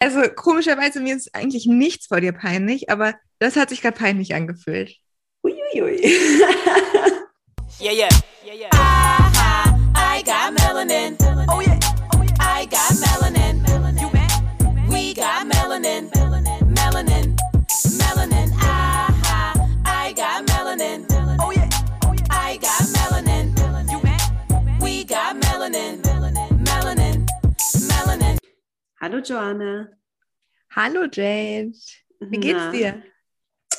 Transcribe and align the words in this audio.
Also 0.00 0.22
komischerweise 0.34 0.98
mir 1.00 1.14
ist 1.14 1.34
eigentlich 1.34 1.66
nichts 1.66 2.06
vor 2.06 2.20
dir 2.20 2.32
peinlich, 2.32 2.88
aber 2.88 3.14
das 3.38 3.56
hat 3.56 3.68
sich 3.68 3.82
gerade 3.82 3.98
peinlich 3.98 4.34
angefühlt. 4.34 4.96
Uiuiui. 5.44 6.00
Yeah, 7.78 7.92
yeah, 7.92 8.08
yeah, 8.44 8.52
yeah. 8.52 8.68
I, 8.74 9.72
I 9.94 10.22
got 10.22 10.52
melanin. 10.52 11.16
Oh 11.48 11.60
yeah, 11.60 11.78
I 12.38 12.66
got 12.66 12.92
melanin. 12.98 13.64
You 13.98 14.10
bet. 14.10 14.90
We 14.90 15.14
got 15.14 15.46
melanin. 15.46 15.70
Melanin, 15.80 16.19
Hallo 29.02 29.16
Joanna. 29.20 29.88
Hallo 30.76 31.06
Jade. 31.10 31.72
Wie 32.20 32.38
geht's 32.38 32.60
Na, 32.60 32.70
dir? 32.70 33.02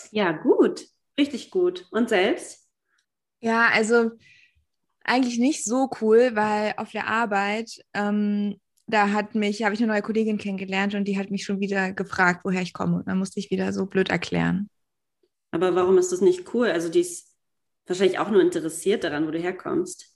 Ja, 0.09 0.31
gut. 0.31 0.87
Richtig 1.15 1.51
gut. 1.51 1.85
Und 1.91 2.09
selbst? 2.09 2.67
Ja, 3.39 3.69
also 3.71 4.09
eigentlich 5.03 5.37
nicht 5.37 5.63
so 5.63 5.91
cool, 6.01 6.31
weil 6.33 6.73
auf 6.77 6.89
der 6.89 7.05
Arbeit, 7.05 7.83
ähm, 7.93 8.59
da 8.87 9.11
hat 9.11 9.35
mich, 9.35 9.63
habe 9.63 9.75
ich 9.75 9.83
eine 9.83 9.91
neue 9.91 10.01
Kollegin 10.01 10.39
kennengelernt 10.39 10.95
und 10.95 11.05
die 11.05 11.19
hat 11.19 11.29
mich 11.29 11.45
schon 11.45 11.59
wieder 11.59 11.93
gefragt, 11.93 12.41
woher 12.43 12.63
ich 12.63 12.73
komme. 12.73 12.97
Und 12.97 13.07
dann 13.07 13.19
musste 13.19 13.39
ich 13.39 13.51
wieder 13.51 13.73
so 13.73 13.85
blöd 13.85 14.09
erklären. 14.09 14.71
Aber 15.51 15.75
warum 15.75 15.99
ist 15.99 16.11
das 16.11 16.21
nicht 16.21 16.51
cool? 16.55 16.69
Also 16.69 16.89
die 16.89 17.01
ist 17.01 17.29
wahrscheinlich 17.85 18.17
auch 18.17 18.31
nur 18.31 18.41
interessiert 18.41 19.03
daran, 19.03 19.27
wo 19.27 19.31
du 19.31 19.37
herkommst. 19.37 20.15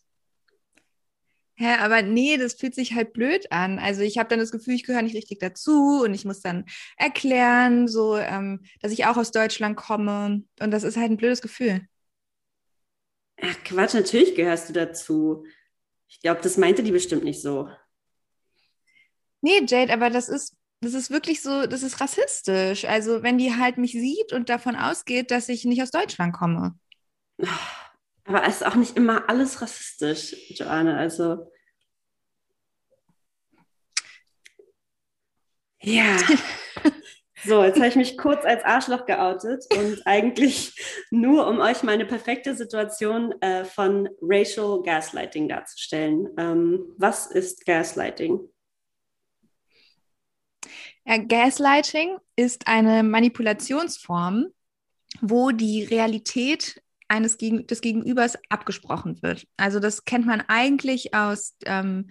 Hä, 1.57 1.75
aber 1.79 2.01
nee, 2.01 2.37
das 2.37 2.55
fühlt 2.55 2.75
sich 2.75 2.93
halt 2.95 3.13
blöd 3.13 3.51
an. 3.51 3.79
Also 3.79 4.01
ich 4.01 4.17
habe 4.17 4.27
dann 4.27 4.39
das 4.39 4.51
Gefühl, 4.51 4.73
ich 4.73 4.83
gehöre 4.83 5.01
nicht 5.01 5.15
richtig 5.15 5.39
dazu 5.39 6.01
und 6.03 6.13
ich 6.13 6.25
muss 6.25 6.41
dann 6.41 6.65
erklären, 6.97 7.87
so, 7.87 8.17
ähm, 8.17 8.61
dass 8.81 8.91
ich 8.91 9.05
auch 9.05 9.15
aus 9.15 9.31
Deutschland 9.31 9.77
komme. 9.77 10.43
Und 10.59 10.71
das 10.71 10.83
ist 10.83 10.97
halt 10.97 11.11
ein 11.11 11.17
blödes 11.17 11.41
Gefühl. 11.41 11.87
Ach 13.41 13.55
Quatsch, 13.63 13.93
natürlich 13.93 14.35
gehörst 14.35 14.69
du 14.69 14.73
dazu. 14.73 15.45
Ich 16.09 16.19
glaube, 16.19 16.41
das 16.41 16.57
meinte 16.57 16.83
die 16.83 16.91
bestimmt 16.91 17.23
nicht 17.23 17.41
so. 17.41 17.69
Nee, 19.41 19.61
Jade, 19.65 19.93
aber 19.93 20.09
das 20.09 20.27
ist, 20.27 20.57
das 20.81 20.93
ist 20.93 21.09
wirklich 21.09 21.41
so, 21.41 21.67
das 21.67 21.83
ist 21.83 22.01
rassistisch. 22.01 22.85
Also 22.85 23.23
wenn 23.23 23.37
die 23.37 23.55
halt 23.55 23.77
mich 23.77 23.93
sieht 23.93 24.33
und 24.33 24.49
davon 24.49 24.75
ausgeht, 24.75 25.31
dass 25.31 25.47
ich 25.49 25.63
nicht 25.65 25.81
aus 25.81 25.91
Deutschland 25.91 26.33
komme. 26.33 26.77
Aber 28.25 28.43
es 28.43 28.57
ist 28.57 28.65
auch 28.65 28.75
nicht 28.75 28.97
immer 28.97 29.29
alles 29.29 29.61
rassistisch, 29.61 30.35
Joanne. 30.49 30.97
Also. 30.97 31.51
Ja. 35.81 36.17
So, 37.45 37.63
jetzt 37.63 37.75
habe 37.75 37.87
ich 37.87 37.95
mich 37.95 38.17
kurz 38.17 38.43
als 38.43 38.63
Arschloch 38.63 39.05
geoutet 39.05 39.65
und 39.77 40.01
eigentlich 40.07 40.73
nur, 41.11 41.47
um 41.47 41.59
euch 41.59 41.83
meine 41.83 42.05
perfekte 42.05 42.55
Situation 42.55 43.39
äh, 43.41 43.65
von 43.65 44.09
Racial 44.19 44.81
Gaslighting 44.81 45.47
darzustellen. 45.47 46.27
Ähm, 46.37 46.95
was 46.97 47.27
ist 47.27 47.65
Gaslighting? 47.65 48.39
Ja, 51.05 51.17
Gaslighting 51.17 52.17
ist 52.35 52.67
eine 52.67 53.03
Manipulationsform, 53.03 54.47
wo 55.21 55.51
die 55.51 55.83
Realität 55.83 56.81
eines 57.07 57.37
Gegen 57.37 57.67
des 57.67 57.81
Gegenübers 57.81 58.37
abgesprochen 58.49 59.21
wird. 59.21 59.47
Also 59.57 59.79
das 59.79 60.05
kennt 60.05 60.25
man 60.25 60.41
eigentlich 60.47 61.13
aus 61.13 61.55
ähm, 61.65 62.09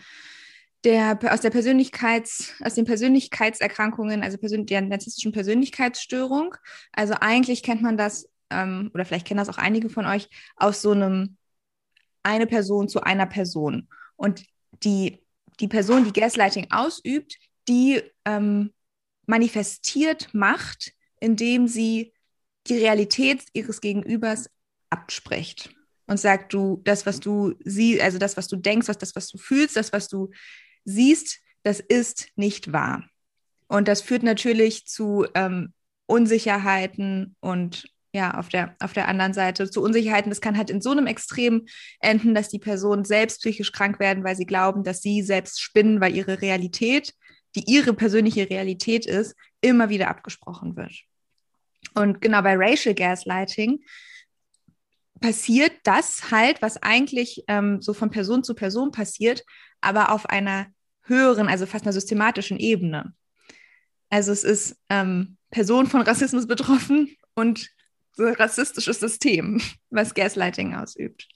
der 0.85 1.19
aus 1.31 1.41
der 1.41 1.51
Persönlichkeits 1.51 2.53
aus 2.63 2.75
den 2.75 2.85
Persönlichkeitserkrankungen, 2.85 4.23
also 4.23 4.39
persön 4.39 4.67
der 4.67 4.83
narzisstischen 4.83 5.33
Persönlichkeitsstörung. 5.33 6.55
Also 6.93 7.15
eigentlich 7.21 7.63
kennt 7.63 7.83
man 7.83 7.97
das 7.97 8.29
ähm, 8.51 8.91
oder 8.95 9.05
vielleicht 9.05 9.27
kennen 9.27 9.39
das 9.39 9.49
auch 9.49 9.59
einige 9.59 9.89
von 9.89 10.07
euch 10.07 10.29
aus 10.57 10.83
so 10.83 10.93
einem 10.93 11.37
eine 12.23 12.47
Person 12.47 12.89
zu 12.89 13.01
einer 13.01 13.27
Person 13.27 13.89
und 14.17 14.45
die 14.83 15.25
die 15.61 15.69
Person, 15.69 16.05
die 16.05 16.13
Gaslighting 16.13 16.69
ausübt, 16.71 17.39
die 17.69 18.03
ähm, 18.25 18.73
manifestiert 19.27 20.33
Macht, 20.35 20.93
indem 21.21 21.69
sie 21.69 22.13
die 22.67 22.79
Realität 22.79 23.45
ihres 23.53 23.81
Gegenübers 23.81 24.51
abspricht 24.95 25.75
und 26.07 26.19
sagt, 26.19 26.53
du, 26.53 26.81
das, 26.85 27.05
was 27.05 27.19
du 27.19 27.55
siehst, 27.65 28.01
also 28.01 28.19
das, 28.19 28.37
was 28.37 28.47
du 28.47 28.57
denkst, 28.57 28.87
was 28.87 28.99
das, 28.99 29.17
was 29.17 29.29
du 29.29 29.39
fühlst, 29.39 29.77
das, 29.77 29.93
was 29.93 30.09
du 30.09 30.31
siehst, 30.85 31.41
das 31.65 31.81
ist 31.81 32.29
nicht 32.37 32.73
wahr. 32.73 33.05
Und 33.67 33.89
das 33.89 34.03
führt 34.03 34.23
natürlich 34.23 34.87
zu 34.87 35.27
ähm, 35.35 35.73
Unsicherheiten 36.07 37.35
und 37.41 37.85
ja, 38.13 38.39
auf 38.39 38.49
der, 38.49 38.77
auf 38.79 38.93
der 38.93 39.09
anderen 39.09 39.33
Seite 39.33 39.69
zu 39.69 39.83
Unsicherheiten. 39.83 40.31
Das 40.31 40.41
kann 40.41 40.57
halt 40.57 40.71
in 40.71 40.81
so 40.81 40.93
einem 40.93 41.09
Extrem 41.09 41.67
enden, 41.99 42.33
dass 42.33 42.49
die 42.49 42.61
Personen 42.61 43.05
selbst 43.05 43.41
psychisch 43.41 43.73
krank 43.73 43.99
werden, 43.99 44.23
weil 44.23 44.37
sie 44.37 44.47
glauben, 44.47 44.85
dass 44.85 45.03
sie 45.03 45.23
selbst 45.23 45.61
spinnen, 45.61 46.01
weil 46.01 46.15
ihre 46.15 46.41
Realität, 46.41 47.13
die 47.57 47.65
ihre 47.67 47.93
persönliche 47.93 48.49
Realität 48.49 49.07
ist, 49.07 49.35
immer 49.61 49.89
wieder 49.89 50.09
abgesprochen 50.09 50.77
wird. 50.77 50.95
Und 51.95 52.21
genau 52.21 52.43
bei 52.43 52.55
Racial 52.57 52.95
Gaslighting 52.95 53.81
passiert 55.25 55.73
das 55.85 56.31
halt, 56.31 56.61
was 56.61 56.83
eigentlich 56.83 57.45
ähm, 57.49 57.81
so 57.81 57.95
von 57.95 58.11
Person 58.11 58.45
zu 58.45 58.55
Person 58.55 58.91
passiert, 58.91 59.43
aber 59.81 60.13
auf 60.13 60.27
einer 60.27 60.67
höheren, 61.05 61.49
also 61.49 61.65
fast 61.65 61.87
einer 61.87 61.95
systematischen 61.95 62.59
Ebene. 62.59 63.15
Also 64.11 64.33
es 64.33 64.45
ist 64.45 64.77
ähm, 64.91 65.39
Person 65.51 65.87
von 65.87 66.03
Rassismus 66.03 66.47
betroffen 66.47 67.17
und 67.35 67.71
so 68.13 68.25
ein 68.25 68.35
rassistisches 68.35 69.01
System, 69.01 69.63
was 69.89 70.13
Gaslighting 70.13 70.75
ausübt. 70.75 71.27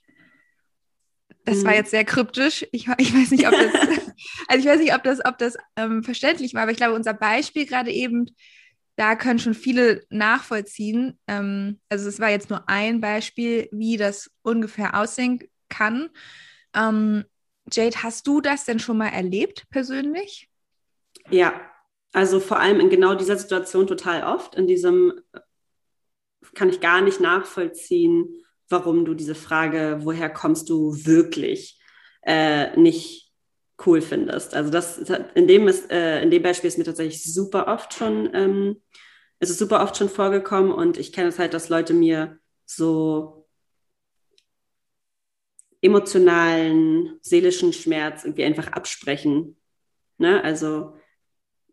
Das 1.46 1.64
war 1.64 1.70
Mhm. 1.70 1.78
jetzt 1.78 1.90
sehr 1.90 2.04
kryptisch. 2.04 2.66
Ich, 2.72 2.88
ich 2.98 3.14
weiß 3.14 3.30
nicht, 3.30 3.46
ob 3.48 3.54
das, 3.54 3.72
also 4.48 4.60
ich 4.60 4.66
weiß 4.66 4.80
nicht, 4.80 4.94
ob 4.94 5.02
das, 5.02 5.24
ob 5.24 5.38
das 5.38 5.56
ähm, 5.76 6.02
verständlich 6.02 6.52
war, 6.52 6.62
aber 6.64 6.72
ich 6.72 6.76
glaube, 6.76 6.94
unser 6.94 7.14
Beispiel 7.14 7.64
gerade 7.64 7.90
eben, 7.90 8.26
da 8.98 9.14
können 9.14 9.38
schon 9.38 9.54
viele 9.54 10.04
nachvollziehen. 10.10 11.20
Ähm, 11.28 11.78
also 11.88 12.08
es 12.08 12.18
war 12.18 12.30
jetzt 12.30 12.50
nur 12.50 12.68
ein 12.68 13.00
Beispiel, 13.00 13.68
wie 13.70 13.96
das 13.96 14.28
ungefähr 14.42 15.00
aussehen 15.00 15.48
kann. 15.68 16.10
Ähm, 16.74 17.24
Jade, 17.70 18.02
hast 18.02 18.26
du 18.26 18.40
das 18.40 18.64
denn 18.64 18.80
schon 18.80 18.98
mal 18.98 19.10
erlebt 19.10 19.66
persönlich? 19.70 20.50
Ja, 21.30 21.60
also 22.12 22.40
vor 22.40 22.58
allem 22.58 22.80
in 22.80 22.90
genau 22.90 23.14
dieser 23.14 23.36
Situation 23.36 23.86
total 23.86 24.24
oft. 24.24 24.56
In 24.56 24.66
diesem 24.66 25.12
äh, 25.32 25.40
kann 26.54 26.68
ich 26.68 26.80
gar 26.80 27.00
nicht 27.00 27.20
nachvollziehen, 27.20 28.44
warum 28.68 29.04
du 29.04 29.14
diese 29.14 29.36
Frage, 29.36 30.00
woher 30.02 30.28
kommst 30.28 30.68
du 30.70 30.92
wirklich, 31.04 31.80
äh, 32.22 32.76
nicht 32.76 33.27
cool 33.86 34.00
findest. 34.00 34.54
Also 34.54 34.70
das 34.70 34.98
in 35.34 35.46
dem 35.46 35.68
ist, 35.68 35.90
äh, 35.90 36.22
in 36.22 36.30
dem 36.30 36.42
Beispiel 36.42 36.68
ist 36.68 36.78
mir 36.78 36.84
tatsächlich 36.84 37.22
super 37.32 37.68
oft 37.68 37.94
schon, 37.94 38.30
ähm, 38.34 38.82
es 39.38 39.50
ist 39.50 39.58
super 39.58 39.82
oft 39.82 39.96
schon 39.96 40.08
vorgekommen 40.08 40.72
und 40.72 40.98
ich 40.98 41.12
kenne 41.12 41.28
es 41.28 41.38
halt, 41.38 41.54
dass 41.54 41.68
Leute 41.68 41.94
mir 41.94 42.38
so 42.64 43.46
emotionalen, 45.80 47.18
seelischen 47.20 47.72
Schmerz 47.72 48.24
irgendwie 48.24 48.44
einfach 48.44 48.68
absprechen. 48.68 49.56
Ne? 50.18 50.42
Also 50.42 50.94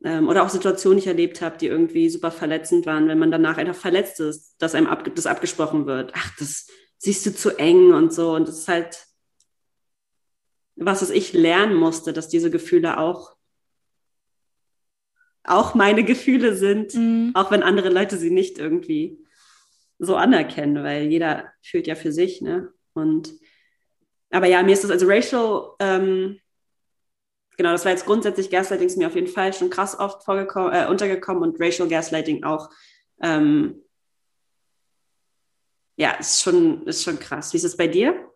ähm, 0.03 0.27
oder 0.27 0.43
auch 0.43 0.49
Situationen, 0.49 0.97
die 0.97 1.03
ich 1.03 1.07
erlebt 1.07 1.41
habe, 1.41 1.57
die 1.57 1.67
irgendwie 1.67 2.09
super 2.09 2.29
verletzend 2.29 2.85
waren, 2.85 3.07
wenn 3.07 3.17
man 3.17 3.31
danach 3.31 3.57
einfach 3.57 3.75
verletzt 3.75 4.19
ist, 4.19 4.55
dass 4.59 4.75
einem 4.75 4.87
ab, 4.87 5.09
das 5.15 5.25
abgesprochen 5.25 5.87
wird. 5.87 6.11
Ach, 6.15 6.31
das 6.37 6.67
siehst 6.97 7.25
du 7.25 7.33
zu 7.33 7.57
eng 7.57 7.93
und 7.93 8.13
so. 8.13 8.35
Und 8.35 8.47
das 8.47 8.59
ist 8.59 8.67
halt 8.67 9.07
was, 10.75 11.01
was 11.01 11.09
ich 11.09 11.33
lernen 11.33 11.75
musste, 11.75 12.13
dass 12.13 12.27
diese 12.29 12.51
Gefühle 12.51 12.97
auch 12.97 13.35
auch 15.47 15.75
meine 15.75 16.03
Gefühle 16.03 16.55
sind, 16.55 16.95
Mhm. 16.95 17.31
auch 17.35 17.51
wenn 17.51 17.61
andere 17.63 17.89
Leute 17.89 18.17
sie 18.17 18.31
nicht 18.31 18.57
irgendwie 18.57 19.19
so 19.99 20.15
anerkennen, 20.15 20.83
weil 20.83 21.03
jeder 21.03 21.53
fühlt 21.61 21.87
ja 21.87 21.95
für 21.95 22.11
sich, 22.11 22.41
ne? 22.41 22.73
Und 22.93 23.31
aber 24.31 24.47
ja, 24.47 24.63
mir 24.63 24.73
ist 24.73 24.83
das 24.83 24.91
also 24.91 25.05
racial, 25.07 25.75
ähm, 25.79 26.39
genau, 27.57 27.71
das 27.71 27.85
war 27.85 27.91
jetzt 27.91 28.05
grundsätzlich 28.05 28.49
Gaslighting 28.49 28.87
ist 28.87 28.97
mir 28.97 29.07
auf 29.07 29.15
jeden 29.15 29.27
Fall 29.27 29.53
schon 29.53 29.69
krass 29.69 29.97
oft 29.97 30.25
vorgekommen, 30.25 30.73
äh, 30.73 30.87
untergekommen 30.87 31.43
und 31.43 31.61
racial 31.61 31.87
Gaslighting 31.87 32.43
auch. 32.43 32.69
Ähm, 33.21 33.83
ja, 35.95 36.11
ist 36.13 36.41
schon, 36.41 36.85
ist 36.87 37.03
schon 37.03 37.19
krass. 37.19 37.53
Wie 37.53 37.57
ist 37.57 37.63
es 37.63 37.77
bei 37.77 37.87
dir? 37.87 38.29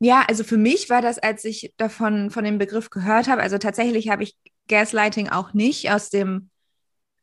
Ja, 0.00 0.24
also 0.28 0.44
für 0.44 0.56
mich 0.56 0.90
war 0.90 1.02
das, 1.02 1.18
als 1.18 1.44
ich 1.44 1.74
davon 1.76 2.30
von 2.30 2.44
dem 2.44 2.58
Begriff 2.58 2.90
gehört 2.90 3.28
habe, 3.28 3.42
also 3.42 3.58
tatsächlich 3.58 4.08
habe 4.08 4.22
ich 4.22 4.36
Gaslighting 4.68 5.28
auch 5.28 5.54
nicht 5.54 5.90
aus 5.90 6.10
dem, 6.10 6.50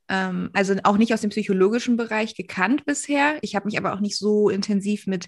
ähm, 0.10 0.50
also 0.54 0.76
auch 0.84 0.98
nicht 0.98 1.14
aus 1.14 1.22
dem 1.22 1.30
psychologischen 1.30 1.96
Bereich 1.96 2.36
gekannt 2.36 2.86
bisher. 2.86 3.38
Ich 3.42 3.56
habe 3.56 3.66
mich 3.66 3.78
aber 3.78 3.94
auch 3.94 4.02
nicht 4.02 4.18
so 4.18 4.50
intensiv 4.50 5.08
mit 5.08 5.28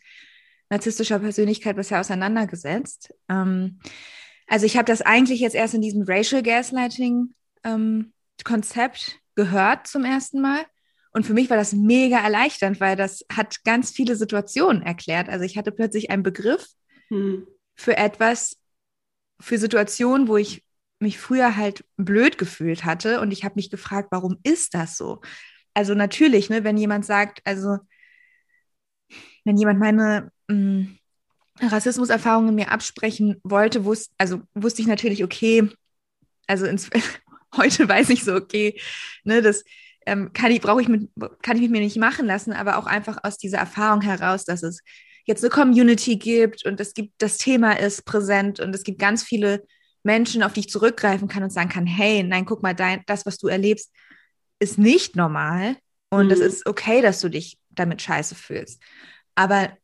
narzisstischer 0.69 1.19
Persönlichkeit 1.19 1.77
bisher 1.77 2.01
auseinandergesetzt. 2.01 3.13
Ähm, 3.29 3.79
also 4.47 4.65
ich 4.65 4.75
habe 4.75 4.85
das 4.85 5.01
eigentlich 5.01 5.39
jetzt 5.39 5.55
erst 5.55 5.73
in 5.73 5.81
diesem 5.81 6.03
Racial 6.03 6.43
Gaslighting 6.43 7.33
ähm, 7.63 8.13
Konzept 8.43 9.19
gehört 9.35 9.87
zum 9.87 10.03
ersten 10.03 10.41
Mal. 10.41 10.65
Und 11.11 11.25
für 11.25 11.33
mich 11.33 11.49
war 11.49 11.57
das 11.57 11.73
mega 11.73 12.19
erleichternd, 12.19 12.79
weil 12.79 12.95
das 12.95 13.25
hat 13.31 13.63
ganz 13.63 13.91
viele 13.91 14.15
Situationen 14.15 14.81
erklärt. 14.81 15.29
Also 15.29 15.45
ich 15.45 15.57
hatte 15.57 15.71
plötzlich 15.71 16.11
einen 16.11 16.23
Begriff 16.23 16.67
hm. 17.09 17.47
für 17.75 17.97
etwas, 17.97 18.57
für 19.39 19.57
Situationen, 19.57 20.27
wo 20.27 20.37
ich 20.37 20.63
mich 20.99 21.19
früher 21.19 21.55
halt 21.55 21.85
blöd 21.95 22.37
gefühlt 22.37 22.85
hatte. 22.85 23.21
Und 23.21 23.31
ich 23.31 23.43
habe 23.43 23.55
mich 23.55 23.69
gefragt, 23.69 24.09
warum 24.11 24.37
ist 24.43 24.73
das 24.73 24.97
so? 24.97 25.21
Also 25.73 25.93
natürlich, 25.93 26.49
ne, 26.49 26.63
wenn 26.63 26.77
jemand 26.77 27.05
sagt, 27.05 27.41
also 27.45 27.77
wenn 29.45 29.57
jemand 29.57 29.79
meine 29.79 30.31
hm, 30.49 30.97
Rassismuserfahrungen 31.61 32.55
mir 32.55 32.71
absprechen 32.71 33.39
wollte, 33.43 33.85
wusste, 33.85 34.13
also 34.17 34.41
wusste 34.55 34.81
ich 34.81 34.87
natürlich, 34.87 35.23
okay, 35.23 35.69
also 36.47 36.65
ins, 36.65 36.89
heute 37.55 37.87
weiß 37.87 38.09
ich 38.09 38.23
so, 38.23 38.35
okay, 38.35 38.79
ne, 39.23 39.41
das 39.41 39.63
ähm, 40.05 40.31
kann 40.33 40.51
ich, 40.51 40.61
brauche 40.61 40.81
ich 40.81 40.87
mit, 40.87 41.09
kann 41.41 41.57
ich 41.57 41.63
mit 41.63 41.71
mir 41.71 41.81
nicht 41.81 41.97
machen 41.97 42.25
lassen, 42.25 42.53
aber 42.53 42.77
auch 42.77 42.85
einfach 42.87 43.19
aus 43.23 43.37
dieser 43.37 43.59
Erfahrung 43.59 44.01
heraus, 44.01 44.45
dass 44.45 44.63
es 44.63 44.81
jetzt 45.27 45.43
eine 45.43 45.51
Community 45.51 46.15
gibt 46.15 46.65
und 46.65 46.79
es 46.79 46.93
gibt, 46.93 47.13
das 47.21 47.37
Thema 47.37 47.73
ist 47.73 48.05
präsent 48.05 48.59
und 48.59 48.73
es 48.73 48.83
gibt 48.83 48.97
ganz 48.97 49.23
viele 49.23 49.63
Menschen, 50.03 50.41
auf 50.41 50.53
die 50.53 50.61
ich 50.61 50.69
zurückgreifen 50.69 51.27
kann 51.27 51.43
und 51.43 51.51
sagen 51.51 51.69
kann, 51.69 51.85
hey, 51.85 52.23
nein, 52.23 52.45
guck 52.45 52.63
mal, 52.63 52.73
dein, 52.73 53.03
das, 53.05 53.25
was 53.25 53.37
du 53.37 53.47
erlebst, 53.47 53.93
ist 54.59 54.77
nicht 54.77 55.15
normal 55.15 55.75
und 56.09 56.31
es 56.31 56.39
mhm. 56.39 56.45
ist 56.45 56.65
okay, 56.65 57.01
dass 57.01 57.19
du 57.19 57.29
dich 57.29 57.59
damit 57.69 58.01
scheiße 58.01 58.35
fühlst. 58.35 58.81
Aber 59.35 59.77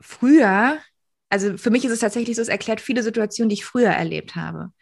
früher, 0.00 0.78
also 1.30 1.56
für 1.56 1.70
mich 1.70 1.84
ist 1.84 1.92
es 1.92 2.00
tatsächlich 2.00 2.36
so, 2.36 2.42
es 2.42 2.48
erklärt 2.48 2.80
viele 2.80 3.02
Situationen, 3.02 3.48
die 3.48 3.54
ich 3.54 3.64
früher 3.64 3.90
erlebt 3.90 4.34
habe. 4.34 4.72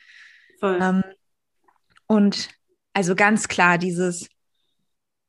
Ähm, 0.62 1.04
und 2.06 2.48
also 2.94 3.14
ganz 3.14 3.46
klar 3.46 3.76
dieses, 3.76 4.28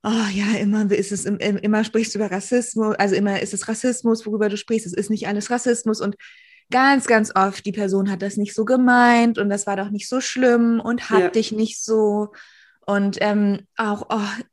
oh 0.03 0.27
ja, 0.33 0.57
immer 0.59 0.89
ist 0.91 1.11
es, 1.11 1.25
immer 1.25 1.83
sprichst 1.83 2.15
du 2.15 2.19
über 2.19 2.31
Rassismus, 2.31 2.95
also 2.97 3.15
immer 3.15 3.41
ist 3.41 3.53
es 3.53 3.67
Rassismus, 3.67 4.25
worüber 4.25 4.49
du 4.49 4.57
sprichst, 4.57 4.87
es 4.87 4.93
ist 4.93 5.09
nicht 5.09 5.27
alles 5.27 5.49
Rassismus 5.49 5.99
und 6.01 6.15
ganz, 6.71 7.07
ganz 7.07 7.31
oft, 7.35 7.65
die 7.65 7.71
Person 7.71 8.09
hat 8.09 8.21
das 8.21 8.37
nicht 8.37 8.53
so 8.53 8.63
gemeint 8.63 9.37
und 9.37 9.49
das 9.49 9.67
war 9.67 9.75
doch 9.75 9.89
nicht 9.89 10.07
so 10.07 10.21
schlimm 10.21 10.79
und 10.79 11.09
hat 11.09 11.19
ja. 11.19 11.29
dich 11.29 11.51
nicht 11.51 11.83
so 11.83 12.31
und 12.85 13.17
ähm, 13.21 13.67
auch, 13.75 14.07
oh, 14.09 14.43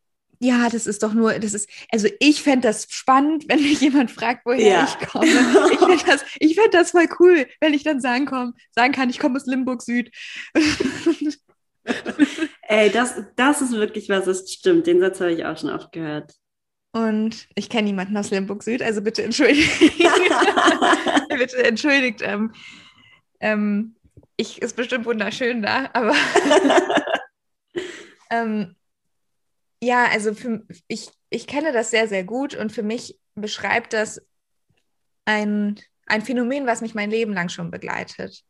ja, 0.40 0.68
das 0.68 0.86
ist 0.86 1.02
doch 1.02 1.14
nur, 1.14 1.38
das 1.38 1.54
ist, 1.54 1.68
also 1.90 2.08
ich 2.20 2.42
fände 2.42 2.68
das 2.68 2.86
spannend, 2.90 3.44
wenn 3.48 3.62
mich 3.62 3.80
jemand 3.80 4.10
fragt, 4.10 4.44
woher 4.44 4.60
ja. 4.60 4.84
ich 4.84 5.08
komme. 5.08 5.26
Ich 5.26 5.78
fände 5.78 6.04
das, 6.06 6.22
fänd 6.22 6.74
das 6.74 6.90
voll 6.90 7.08
cool, 7.18 7.46
wenn 7.60 7.72
ich 7.72 7.84
dann 7.84 8.00
sagen, 8.00 8.26
komm, 8.26 8.54
sagen 8.72 8.92
kann, 8.92 9.08
ich 9.08 9.18
komme 9.18 9.36
aus 9.36 9.46
Limburg 9.46 9.82
Süd. 9.82 10.10
Ey, 12.68 12.90
das, 12.90 13.14
das 13.36 13.62
ist 13.62 13.72
wirklich 13.72 14.08
was, 14.08 14.24
das 14.24 14.50
stimmt. 14.50 14.86
Den 14.86 15.00
Satz 15.00 15.20
habe 15.20 15.32
ich 15.32 15.44
auch 15.44 15.56
schon 15.56 15.70
oft 15.70 15.92
gehört. 15.92 16.34
Und 16.92 17.48
ich 17.54 17.68
kenne 17.68 17.88
niemanden 17.88 18.16
aus 18.16 18.30
Limburg 18.30 18.62
Süd, 18.62 18.82
also 18.82 19.02
bitte 19.02 19.22
entschuldigt. 19.22 19.70
bitte 21.28 21.62
entschuldigt. 21.62 22.22
Ähm, 22.22 22.52
ähm, 23.40 23.96
ich 24.36 24.60
ist 24.62 24.76
bestimmt 24.76 25.04
wunderschön 25.04 25.62
da, 25.62 25.90
aber 25.92 26.14
ähm, 28.30 28.74
ja, 29.82 30.06
also 30.06 30.34
für, 30.34 30.66
ich, 30.88 31.10
ich 31.30 31.46
kenne 31.46 31.72
das 31.72 31.90
sehr, 31.90 32.08
sehr 32.08 32.24
gut 32.24 32.54
und 32.54 32.72
für 32.72 32.82
mich 32.82 33.18
beschreibt 33.34 33.92
das 33.92 34.20
ein, 35.26 35.78
ein 36.06 36.22
Phänomen, 36.22 36.66
was 36.66 36.80
mich 36.80 36.94
mein 36.94 37.10
Leben 37.10 37.32
lang 37.32 37.48
schon 37.48 37.70
begleitet. 37.70 38.42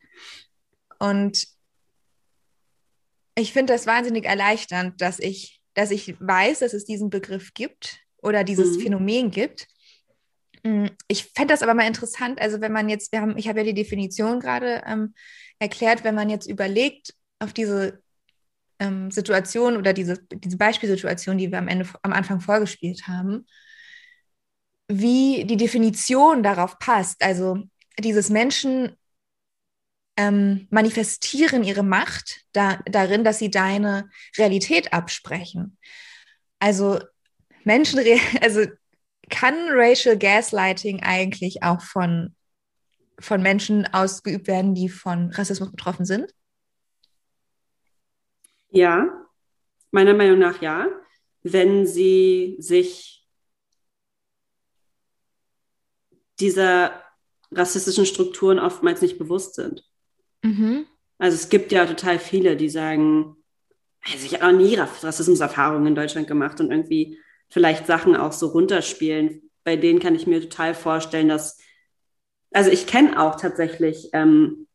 Und 0.99 1.47
ich 3.37 3.53
finde 3.53 3.73
das 3.73 3.87
wahnsinnig 3.87 4.25
erleichternd, 4.25 5.01
dass 5.01 5.19
ich, 5.19 5.61
dass 5.75 5.91
ich 5.91 6.17
weiß, 6.19 6.61
dass 6.61 6.73
es 6.73 6.85
diesen 6.85 7.11
Begriff 7.11 7.55
gibt 7.55 8.01
oder 8.23 8.43
dieses 8.43 8.79
mhm. 8.79 8.81
Phänomen 8.81 9.31
gibt. 9.31 9.69
Mm, 10.65 10.87
ich 11.07 11.25
fände 11.35 11.53
das 11.53 11.63
aber 11.63 11.75
mal 11.75 11.87
interessant, 11.87 12.41
also 12.41 12.61
wenn 12.61 12.73
man 12.73 12.89
jetzt, 12.89 13.13
wir 13.13 13.21
haben, 13.21 13.37
ich 13.37 13.47
habe 13.47 13.61
ja 13.61 13.65
die 13.65 13.75
Definition 13.75 14.41
gerade 14.41 14.83
ähm, 14.87 15.15
erklärt, 15.59 16.03
wenn 16.03 16.15
man 16.15 16.31
jetzt 16.31 16.49
überlegt, 16.49 17.15
auf 17.39 17.53
diese 17.53 18.03
ähm, 18.79 19.11
Situation 19.11 19.77
oder 19.77 19.93
diese, 19.93 20.19
diese 20.33 20.57
Beispielsituation, 20.57 21.37
die 21.37 21.51
wir 21.51 21.59
am 21.59 21.69
Ende 21.69 21.87
am 22.03 22.13
Anfang 22.13 22.41
vorgespielt 22.41 23.07
haben, 23.07 23.47
wie 24.89 25.45
die 25.45 25.59
Definition 25.59 26.43
darauf 26.43 26.79
passt. 26.79 27.23
Also 27.23 27.59
dieses 27.99 28.31
Menschen 28.31 28.97
ähm, 30.17 30.67
manifestieren 30.71 31.63
ihre 31.63 31.83
Macht 31.83 32.43
da, 32.53 32.79
darin, 32.87 33.25
dass 33.25 33.39
sie 33.39 33.51
deine 33.51 34.09
Realität 34.37 34.93
absprechen. 34.93 35.79
Also 36.59 37.01
Menschen, 37.65 38.01
also 38.41 38.67
kann 39.29 39.55
Racial 39.71 40.17
Gaslighting 40.17 41.03
eigentlich 41.03 41.63
auch 41.63 41.81
von, 41.81 42.35
von 43.19 43.43
Menschen 43.43 43.87
ausgeübt 43.93 44.47
werden, 44.47 44.75
die 44.75 44.89
von 44.89 45.31
Rassismus 45.33 45.71
betroffen 45.71 46.05
sind? 46.05 46.33
Ja, 48.71 49.27
meiner 49.91 50.15
Meinung 50.15 50.39
nach 50.39 50.61
ja, 50.61 50.87
wenn 51.43 51.87
sie 51.87 52.57
sich 52.59 53.27
dieser 56.41 57.03
rassistischen 57.53 58.05
Strukturen 58.07 58.59
oftmals 58.59 59.01
nicht 59.01 59.19
bewusst 59.19 59.55
sind. 59.55 59.85
Mhm. 60.43 60.87
Also 61.19 61.35
es 61.35 61.49
gibt 61.49 61.73
ja 61.73 61.87
total 61.87 62.19
viele, 62.19 62.57
die 62.57 62.69
sagen, 62.69 63.37
also 64.05 64.27
ich 64.27 64.41
habe 64.41 64.53
noch 64.53 64.61
nie 64.61 64.77
Rassismuserfahrungen 64.77 65.87
in 65.87 65.95
Deutschland 65.95 66.29
gemacht 66.29 66.61
und 66.61 66.71
irgendwie 66.71 67.19
vielleicht 67.49 67.87
Sachen 67.87 68.17
auch 68.17 68.33
so 68.33 68.49
runterspielen. 68.49 69.51
Bei 69.65 69.77
denen 69.77 69.99
kann 69.99 70.15
ich 70.15 70.27
mir 70.27 70.41
total 70.41 70.75
vorstellen, 70.75 71.29
dass, 71.29 71.59
also 72.53 72.71
ich 72.71 72.87
kenne 72.87 73.21
auch 73.21 73.37
tatsächlich 73.37 74.11
ähm, 74.13 74.67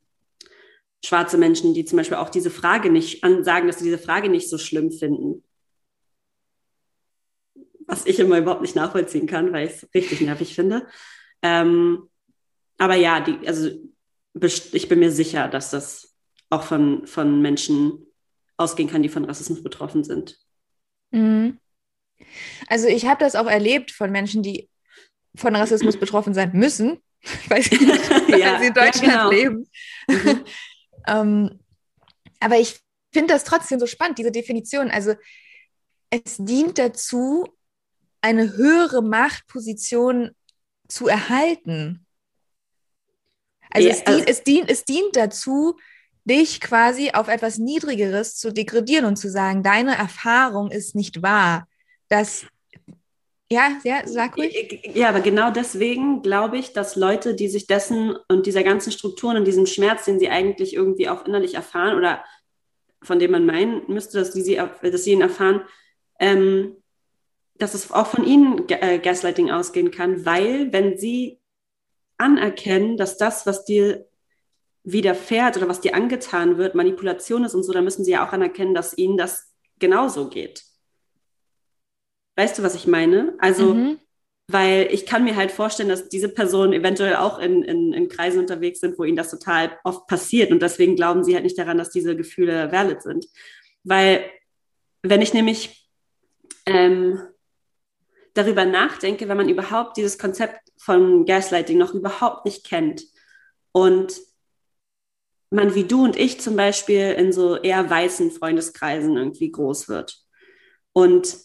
schwarze 1.03 1.37
Menschen, 1.37 1.73
die 1.73 1.85
zum 1.85 1.97
Beispiel 1.97 2.17
auch 2.17 2.29
diese 2.29 2.51
Frage 2.51 2.89
nicht 2.89 3.23
sagen, 3.41 3.67
dass 3.67 3.79
sie 3.79 3.85
diese 3.85 3.97
Frage 3.97 4.29
nicht 4.29 4.49
so 4.49 4.57
schlimm 4.57 4.91
finden. 4.91 5.43
Was 7.87 8.05
ich 8.05 8.19
immer 8.19 8.37
überhaupt 8.37 8.61
nicht 8.61 8.75
nachvollziehen 8.75 9.27
kann, 9.27 9.51
weil 9.53 9.67
ich 9.67 9.73
es 9.73 9.89
richtig 9.93 10.21
nervig 10.21 10.55
finde. 10.55 10.87
Ähm, 11.41 12.09
aber 12.77 12.95
ja, 12.95 13.19
die, 13.19 13.47
also 13.47 13.69
ich 14.33 14.87
bin 14.87 14.99
mir 14.99 15.11
sicher, 15.11 15.47
dass 15.47 15.71
das 15.71 16.15
auch 16.49 16.63
von, 16.63 17.05
von 17.07 17.41
Menschen 17.41 18.05
ausgehen 18.57 18.89
kann, 18.89 19.03
die 19.03 19.09
von 19.09 19.25
Rassismus 19.25 19.63
betroffen 19.63 20.03
sind. 20.03 20.37
Mhm. 21.11 21.59
Also 22.67 22.87
ich 22.87 23.05
habe 23.05 23.23
das 23.23 23.35
auch 23.35 23.47
erlebt 23.47 23.91
von 23.91 24.11
Menschen, 24.11 24.43
die 24.43 24.69
von 25.35 25.55
Rassismus 25.55 25.97
betroffen 25.99 26.33
sein 26.33 26.51
müssen, 26.53 27.01
weil 27.47 27.61
sie, 27.61 27.83
ja, 28.27 28.59
sie 28.59 28.67
in 28.67 28.73
Deutschland 28.73 29.07
ja, 29.07 29.29
genau. 29.29 29.31
leben. 29.31 29.69
Mhm. 30.07 30.45
ähm, 31.07 31.59
aber 32.39 32.59
ich 32.59 32.79
finde 33.13 33.33
das 33.33 33.43
trotzdem 33.43 33.79
so 33.79 33.87
spannend, 33.87 34.17
diese 34.17 34.31
Definition. 34.31 34.89
Also 34.89 35.15
es 36.09 36.37
dient 36.37 36.77
dazu, 36.77 37.45
eine 38.21 38.55
höhere 38.55 39.01
Machtposition 39.01 40.31
zu 40.87 41.07
erhalten. 41.07 42.05
Also, 43.71 43.87
ja, 43.87 43.95
es, 43.95 44.03
dient, 44.03 44.29
es, 44.29 44.43
dient, 44.43 44.69
es 44.69 44.85
dient 44.85 45.15
dazu, 45.15 45.77
dich 46.25 46.61
quasi 46.61 47.11
auf 47.13 47.27
etwas 47.27 47.57
Niedrigeres 47.57 48.35
zu 48.35 48.53
degradieren 48.53 49.05
und 49.05 49.17
zu 49.17 49.29
sagen, 49.29 49.63
deine 49.63 49.95
Erfahrung 49.95 50.71
ist 50.71 50.95
nicht 50.95 51.21
wahr. 51.21 51.67
Das, 52.09 52.45
ja, 53.51 53.71
ja, 53.83 54.01
sag 54.05 54.37
ruhig. 54.37 54.81
Ja, 54.93 55.09
aber 55.09 55.21
genau 55.21 55.51
deswegen 55.51 56.21
glaube 56.21 56.57
ich, 56.57 56.73
dass 56.73 56.95
Leute, 56.95 57.35
die 57.35 57.47
sich 57.47 57.67
dessen 57.67 58.15
und 58.27 58.45
dieser 58.45 58.63
ganzen 58.63 58.91
Strukturen 58.91 59.37
und 59.37 59.45
diesem 59.45 59.65
Schmerz, 59.65 60.05
den 60.05 60.19
sie 60.19 60.29
eigentlich 60.29 60.73
irgendwie 60.73 61.09
auch 61.09 61.25
innerlich 61.25 61.55
erfahren 61.55 61.97
oder 61.97 62.23
von 63.03 63.19
dem 63.19 63.31
man 63.31 63.45
meinen 63.45 63.81
müsste, 63.87 64.19
dass, 64.19 64.31
die 64.31 64.41
sie, 64.41 64.55
dass 64.55 65.03
sie 65.03 65.11
ihn 65.11 65.21
erfahren, 65.21 65.61
ähm, 66.19 66.77
dass 67.55 67.73
es 67.73 67.91
auch 67.91 68.07
von 68.07 68.25
ihnen 68.25 68.69
äh, 68.69 68.99
Gaslighting 68.99 69.51
ausgehen 69.51 69.91
kann, 69.91 70.25
weil 70.25 70.71
wenn 70.71 70.97
sie 70.97 71.40
anerkennen, 72.21 72.95
dass 72.95 73.17
das, 73.17 73.45
was 73.45 73.65
dir 73.65 74.05
widerfährt 74.83 75.57
oder 75.57 75.67
was 75.67 75.81
dir 75.81 75.95
angetan 75.95 76.57
wird, 76.57 76.75
Manipulation 76.75 77.43
ist 77.43 77.53
und 77.53 77.63
so, 77.63 77.73
dann 77.73 77.83
müssen 77.83 78.05
sie 78.05 78.11
ja 78.11 78.25
auch 78.27 78.33
anerkennen, 78.33 78.73
dass 78.73 78.97
ihnen 78.97 79.17
das 79.17 79.51
genauso 79.79 80.29
geht. 80.29 80.63
Weißt 82.35 82.57
du, 82.57 82.63
was 82.63 82.75
ich 82.75 82.87
meine? 82.87 83.35
Also, 83.39 83.73
mhm. 83.73 83.99
weil 84.47 84.87
ich 84.91 85.05
kann 85.05 85.23
mir 85.23 85.35
halt 85.35 85.51
vorstellen, 85.51 85.89
dass 85.89 86.09
diese 86.09 86.29
Personen 86.29 86.73
eventuell 86.73 87.15
auch 87.15 87.39
in, 87.39 87.63
in, 87.63 87.93
in 87.93 88.09
Kreisen 88.09 88.39
unterwegs 88.39 88.79
sind, 88.79 88.97
wo 88.97 89.03
ihnen 89.03 89.17
das 89.17 89.29
total 89.29 89.77
oft 89.83 90.07
passiert 90.07 90.51
und 90.51 90.61
deswegen 90.61 90.95
glauben 90.95 91.23
sie 91.23 91.33
halt 91.33 91.43
nicht 91.43 91.57
daran, 91.57 91.77
dass 91.77 91.89
diese 91.91 92.15
Gefühle 92.15 92.71
valid 92.71 93.01
sind. 93.01 93.27
Weil, 93.83 94.23
wenn 95.03 95.21
ich 95.21 95.33
nämlich 95.33 95.89
ähm, 96.65 97.19
darüber 98.33 98.65
nachdenke, 98.65 99.27
wenn 99.27 99.37
man 99.37 99.49
überhaupt 99.49 99.97
dieses 99.97 100.17
Konzept 100.17 100.60
von 100.81 101.25
Gaslighting 101.25 101.77
noch 101.77 101.93
überhaupt 101.93 102.45
nicht 102.45 102.65
kennt 102.65 103.03
und 103.71 104.19
man 105.51 105.75
wie 105.75 105.83
du 105.83 106.03
und 106.03 106.15
ich 106.15 106.41
zum 106.41 106.55
Beispiel 106.55 107.11
in 107.11 107.31
so 107.31 107.55
eher 107.57 107.87
weißen 107.87 108.31
Freundeskreisen 108.31 109.15
irgendwie 109.15 109.51
groß 109.51 109.89
wird. 109.89 110.17
Und 110.93 111.37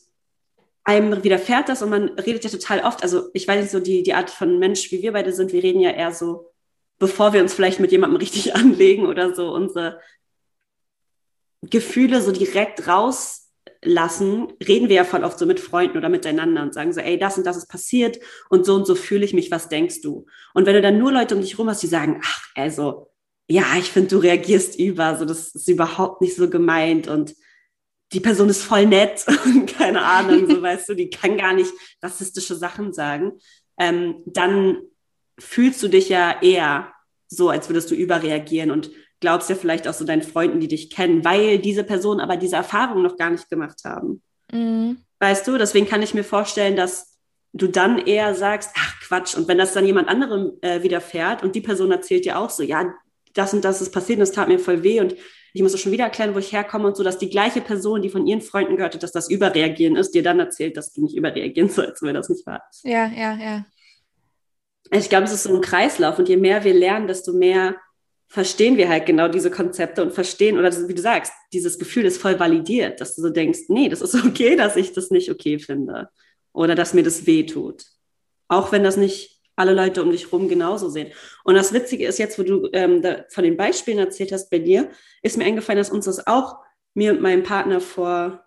einem 0.84 1.22
widerfährt 1.22 1.68
das 1.68 1.82
und 1.82 1.90
man 1.90 2.08
redet 2.10 2.44
ja 2.44 2.50
total 2.50 2.80
oft, 2.80 3.02
also 3.02 3.28
ich 3.34 3.46
weiß 3.46 3.60
nicht 3.60 3.72
so, 3.72 3.80
die, 3.80 4.02
die 4.02 4.14
Art 4.14 4.30
von 4.30 4.58
Mensch, 4.58 4.90
wie 4.90 5.02
wir 5.02 5.12
beide 5.12 5.32
sind, 5.32 5.52
wir 5.52 5.62
reden 5.62 5.80
ja 5.80 5.90
eher 5.90 6.12
so, 6.12 6.52
bevor 6.98 7.32
wir 7.32 7.42
uns 7.42 7.52
vielleicht 7.52 7.80
mit 7.80 7.92
jemandem 7.92 8.18
richtig 8.18 8.54
anlegen 8.54 9.06
oder 9.06 9.34
so 9.34 9.52
unsere 9.52 10.00
Gefühle 11.62 12.22
so 12.22 12.32
direkt 12.32 12.86
rauslassen, 13.86 14.48
reden 14.66 14.88
wir 14.88 14.96
ja 14.96 15.04
voll 15.04 15.24
oft 15.24 15.38
so 15.38 15.46
mit 15.46 15.60
Freunden 15.60 15.96
oder 15.96 16.08
miteinander 16.08 16.62
und 16.62 16.74
sagen 16.74 16.92
so, 16.92 17.00
ey, 17.00 17.18
das 17.18 17.38
und 17.38 17.46
das 17.46 17.56
ist 17.56 17.68
passiert 17.68 18.18
und 18.50 18.66
so 18.66 18.74
und 18.74 18.86
so 18.86 18.94
fühle 18.94 19.24
ich 19.24 19.34
mich, 19.34 19.50
was 19.50 19.68
denkst 19.68 20.00
du? 20.02 20.26
Und 20.54 20.66
wenn 20.66 20.74
du 20.74 20.82
dann 20.82 20.98
nur 20.98 21.12
Leute 21.12 21.34
um 21.34 21.40
dich 21.40 21.58
rum 21.58 21.68
hast, 21.68 21.82
die 21.82 21.86
sagen, 21.86 22.20
ach, 22.24 22.48
also, 22.54 23.10
ja, 23.48 23.64
ich 23.78 23.90
finde, 23.90 24.08
du 24.08 24.18
reagierst 24.18 24.78
über, 24.78 25.16
so 25.16 25.24
das 25.24 25.54
ist 25.54 25.68
überhaupt 25.68 26.20
nicht 26.20 26.34
so 26.34 26.50
gemeint 26.50 27.08
und 27.08 27.34
die 28.12 28.20
Person 28.20 28.48
ist 28.48 28.62
voll 28.62 28.86
nett 28.86 29.24
und 29.44 29.66
keine 29.66 30.02
Ahnung, 30.02 30.48
so 30.48 30.60
weißt 30.62 30.88
du, 30.88 30.94
die 30.94 31.10
kann 31.10 31.36
gar 31.36 31.54
nicht 31.54 31.72
rassistische 32.02 32.56
Sachen 32.56 32.92
sagen, 32.92 33.32
ähm, 33.78 34.22
dann 34.26 34.78
fühlst 35.38 35.82
du 35.82 35.88
dich 35.88 36.08
ja 36.08 36.40
eher 36.40 36.92
so, 37.28 37.50
als 37.50 37.68
würdest 37.68 37.90
du 37.90 37.94
überreagieren 37.94 38.70
und 38.70 38.90
glaubst 39.20 39.48
ja 39.48 39.56
vielleicht 39.56 39.88
auch 39.88 39.94
so 39.94 40.04
deinen 40.04 40.22
Freunden, 40.22 40.60
die 40.60 40.68
dich 40.68 40.90
kennen, 40.90 41.24
weil 41.24 41.58
diese 41.58 41.84
Personen 41.84 42.20
aber 42.20 42.36
diese 42.36 42.56
Erfahrung 42.56 43.02
noch 43.02 43.16
gar 43.16 43.30
nicht 43.30 43.48
gemacht 43.48 43.80
haben. 43.84 44.22
Mhm. 44.52 44.98
Weißt 45.18 45.46
du, 45.48 45.56
deswegen 45.56 45.86
kann 45.86 46.02
ich 46.02 46.14
mir 46.14 46.24
vorstellen, 46.24 46.76
dass 46.76 47.18
du 47.52 47.68
dann 47.68 47.98
eher 47.98 48.34
sagst, 48.34 48.70
ach 48.76 49.00
Quatsch, 49.00 49.34
und 49.34 49.48
wenn 49.48 49.58
das 49.58 49.72
dann 49.72 49.86
jemand 49.86 50.08
anderem 50.08 50.52
äh, 50.60 50.82
widerfährt 50.82 51.42
und 51.42 51.54
die 51.54 51.62
Person 51.62 51.90
erzählt 51.90 52.26
dir 52.26 52.38
auch 52.38 52.50
so, 52.50 52.62
ja, 52.62 52.92
das 53.32 53.54
und 53.54 53.64
das 53.64 53.80
ist 53.80 53.92
passiert 53.92 54.18
und 54.18 54.24
es 54.24 54.32
tat 54.32 54.48
mir 54.48 54.58
voll 54.58 54.82
weh 54.82 55.00
und 55.00 55.14
ich 55.52 55.62
muss 55.62 55.78
schon 55.80 55.92
wieder 55.92 56.04
erklären, 56.04 56.34
wo 56.34 56.38
ich 56.38 56.52
herkomme 56.52 56.86
und 56.86 56.96
so, 56.98 57.02
dass 57.02 57.16
die 57.16 57.30
gleiche 57.30 57.62
Person, 57.62 58.02
die 58.02 58.10
von 58.10 58.26
ihren 58.26 58.42
Freunden 58.42 58.76
gehört 58.76 58.94
hat, 58.94 59.02
dass 59.02 59.12
das 59.12 59.30
Überreagieren 59.30 59.96
ist, 59.96 60.10
dir 60.10 60.22
dann 60.22 60.38
erzählt, 60.38 60.76
dass 60.76 60.92
du 60.92 61.02
nicht 61.02 61.16
überreagieren 61.16 61.70
sollst, 61.70 62.02
wenn 62.02 62.14
das 62.14 62.28
nicht 62.28 62.46
wahr 62.46 62.62
ist. 62.70 62.84
Ja, 62.84 63.06
ja, 63.06 63.36
ja. 63.36 63.64
Ich 64.90 65.08
glaube, 65.08 65.24
es 65.24 65.32
ist 65.32 65.44
so 65.44 65.54
ein 65.54 65.62
Kreislauf 65.62 66.18
und 66.18 66.28
je 66.28 66.36
mehr 66.36 66.62
wir 66.62 66.74
lernen, 66.74 67.08
desto 67.08 67.32
mehr 67.32 67.76
verstehen 68.28 68.76
wir 68.76 68.88
halt 68.88 69.06
genau 69.06 69.28
diese 69.28 69.50
Konzepte 69.50 70.02
und 70.02 70.12
verstehen, 70.12 70.58
oder 70.58 70.70
wie 70.88 70.94
du 70.94 71.00
sagst, 71.00 71.32
dieses 71.52 71.78
Gefühl 71.78 72.04
ist 72.04 72.20
voll 72.20 72.38
validiert, 72.38 73.00
dass 73.00 73.14
du 73.14 73.22
so 73.22 73.30
denkst, 73.30 73.60
nee, 73.68 73.88
das 73.88 74.02
ist 74.02 74.14
okay, 74.26 74.56
dass 74.56 74.76
ich 74.76 74.92
das 74.92 75.10
nicht 75.10 75.30
okay 75.30 75.58
finde 75.58 76.08
oder 76.52 76.74
dass 76.74 76.94
mir 76.94 77.02
das 77.02 77.26
weh 77.26 77.44
tut. 77.44 77.84
Auch 78.48 78.72
wenn 78.72 78.84
das 78.84 78.96
nicht 78.96 79.40
alle 79.56 79.72
Leute 79.72 80.02
um 80.02 80.10
dich 80.10 80.32
rum 80.32 80.48
genauso 80.48 80.88
sehen. 80.90 81.12
Und 81.42 81.54
das 81.54 81.72
Witzige 81.72 82.06
ist 82.06 82.18
jetzt, 82.18 82.38
wo 82.38 82.42
du 82.42 82.68
ähm, 82.72 83.02
von 83.30 83.42
den 83.42 83.56
Beispielen 83.56 83.98
erzählt 83.98 84.32
hast 84.32 84.50
bei 84.50 84.58
dir, 84.58 84.90
ist 85.22 85.38
mir 85.38 85.44
eingefallen, 85.44 85.78
dass 85.78 85.90
uns 85.90 86.04
das 86.04 86.26
auch 86.26 86.56
mir 86.94 87.12
und 87.12 87.22
meinem 87.22 87.42
Partner 87.42 87.80
vor 87.80 88.44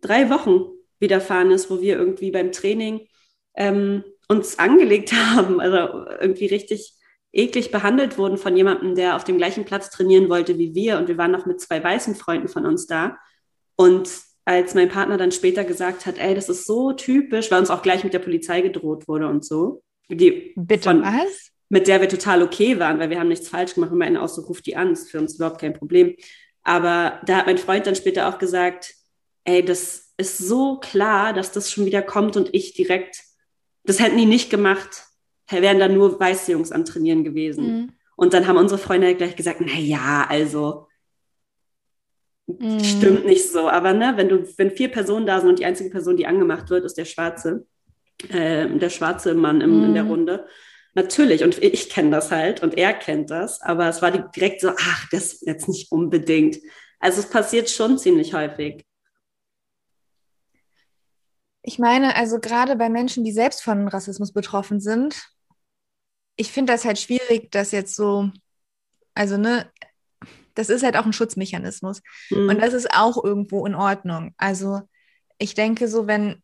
drei 0.00 0.30
Wochen 0.30 0.66
widerfahren 1.00 1.50
ist, 1.50 1.68
wo 1.70 1.80
wir 1.80 1.96
irgendwie 1.96 2.30
beim 2.30 2.52
Training 2.52 3.08
ähm, 3.56 4.04
uns 4.28 4.58
angelegt 4.58 5.12
haben, 5.34 5.60
also 5.60 6.06
irgendwie 6.20 6.46
richtig 6.46 6.94
eklig 7.32 7.70
behandelt 7.70 8.18
wurden 8.18 8.36
von 8.36 8.56
jemandem, 8.56 8.94
der 8.94 9.16
auf 9.16 9.24
dem 9.24 9.38
gleichen 9.38 9.64
Platz 9.64 9.90
trainieren 9.90 10.28
wollte 10.28 10.58
wie 10.58 10.74
wir. 10.74 10.98
Und 10.98 11.08
wir 11.08 11.18
waren 11.18 11.30
noch 11.30 11.46
mit 11.46 11.60
zwei 11.60 11.82
weißen 11.82 12.14
Freunden 12.14 12.48
von 12.48 12.66
uns 12.66 12.86
da. 12.86 13.16
Und 13.76 14.10
als 14.44 14.74
mein 14.74 14.88
Partner 14.88 15.16
dann 15.16 15.32
später 15.32 15.64
gesagt 15.64 16.04
hat, 16.04 16.18
ey, 16.18 16.34
das 16.34 16.48
ist 16.48 16.66
so 16.66 16.92
typisch, 16.92 17.50
weil 17.50 17.60
uns 17.60 17.70
auch 17.70 17.82
gleich 17.82 18.04
mit 18.04 18.12
der 18.12 18.18
Polizei 18.18 18.60
gedroht 18.60 19.08
wurde 19.08 19.28
und 19.28 19.44
so. 19.44 19.82
Die 20.08 20.52
Bitte 20.56 20.90
von, 20.90 21.02
was? 21.02 21.50
Mit 21.68 21.88
der 21.88 22.00
wir 22.00 22.08
total 22.08 22.42
okay 22.42 22.78
waren, 22.78 22.98
weil 22.98 23.08
wir 23.08 23.18
haben 23.18 23.28
nichts 23.28 23.48
falsch 23.48 23.74
gemacht. 23.74 23.92
Und 23.92 23.98
meinten 23.98 24.18
auch 24.18 24.28
so, 24.28 24.42
ruft 24.42 24.66
die 24.66 24.76
an, 24.76 24.92
ist 24.92 25.10
für 25.10 25.18
uns 25.18 25.36
überhaupt 25.36 25.60
kein 25.60 25.72
Problem. 25.72 26.14
Aber 26.62 27.20
da 27.24 27.38
hat 27.38 27.46
mein 27.46 27.58
Freund 27.58 27.86
dann 27.86 27.96
später 27.96 28.28
auch 28.28 28.38
gesagt, 28.38 28.94
ey, 29.44 29.64
das 29.64 30.12
ist 30.16 30.38
so 30.38 30.78
klar, 30.78 31.32
dass 31.32 31.52
das 31.52 31.70
schon 31.70 31.86
wieder 31.86 32.02
kommt 32.02 32.36
und 32.36 32.50
ich 32.52 32.74
direkt, 32.74 33.22
das 33.84 34.00
hätten 34.00 34.18
die 34.18 34.26
nicht 34.26 34.50
gemacht, 34.50 35.04
wären 35.50 35.78
da 35.78 35.88
nur 35.88 36.18
weiße 36.18 36.52
Jungs 36.52 36.72
am 36.72 36.84
Trainieren 36.84 37.24
gewesen. 37.24 37.64
Mhm. 37.64 37.92
Und 38.16 38.34
dann 38.34 38.46
haben 38.46 38.56
unsere 38.56 38.78
Freunde 38.78 39.06
halt 39.06 39.18
gleich 39.18 39.36
gesagt, 39.36 39.60
na 39.60 39.74
ja, 39.74 40.26
also 40.28 40.86
mhm. 42.46 42.82
stimmt 42.82 43.26
nicht 43.26 43.50
so. 43.50 43.68
Aber 43.68 43.92
ne, 43.92 44.12
wenn 44.16 44.28
du, 44.28 44.46
wenn 44.56 44.70
vier 44.70 44.88
Personen 44.88 45.26
da 45.26 45.40
sind 45.40 45.50
und 45.50 45.58
die 45.58 45.66
einzige 45.66 45.90
Person, 45.90 46.16
die 46.16 46.26
angemacht 46.26 46.70
wird, 46.70 46.84
ist 46.84 46.96
der 46.96 47.04
Schwarze, 47.04 47.66
äh, 48.28 48.68
der 48.68 48.90
schwarze 48.90 49.34
Mann 49.34 49.60
im, 49.60 49.78
mhm. 49.78 49.84
in 49.86 49.94
der 49.94 50.04
mhm. 50.04 50.10
Runde. 50.10 50.46
Natürlich, 50.94 51.42
und 51.42 51.62
ich 51.62 51.88
kenne 51.88 52.10
das 52.10 52.30
halt 52.30 52.62
und 52.62 52.76
er 52.76 52.92
kennt 52.92 53.30
das, 53.30 53.62
aber 53.62 53.88
es 53.88 54.02
war 54.02 54.10
direkt 54.10 54.60
so, 54.60 54.68
ach, 54.68 55.08
das 55.10 55.40
jetzt 55.40 55.66
nicht 55.66 55.90
unbedingt. 55.90 56.58
Also 57.00 57.20
es 57.20 57.30
passiert 57.30 57.70
schon 57.70 57.98
ziemlich 57.98 58.34
häufig. 58.34 58.84
Ich 61.62 61.78
meine, 61.78 62.16
also 62.16 62.40
gerade 62.40 62.76
bei 62.76 62.88
Menschen, 62.88 63.24
die 63.24 63.32
selbst 63.32 63.62
von 63.62 63.88
Rassismus 63.88 64.32
betroffen 64.32 64.80
sind, 64.80 65.28
ich 66.36 66.50
finde 66.50 66.72
das 66.72 66.84
halt 66.84 66.98
schwierig, 66.98 67.50
dass 67.50 67.70
jetzt 67.72 67.94
so, 67.94 68.30
also 69.14 69.36
ne, 69.36 69.70
das 70.54 70.70
ist 70.70 70.82
halt 70.82 70.96
auch 70.96 71.06
ein 71.06 71.12
Schutzmechanismus. 71.12 72.02
Mhm. 72.30 72.48
Und 72.48 72.58
das 72.60 72.72
ist 72.72 72.92
auch 72.94 73.22
irgendwo 73.22 73.64
in 73.66 73.74
Ordnung. 73.74 74.34
Also 74.36 74.82
ich 75.38 75.54
denke 75.54 75.88
so, 75.88 76.06
wenn, 76.06 76.42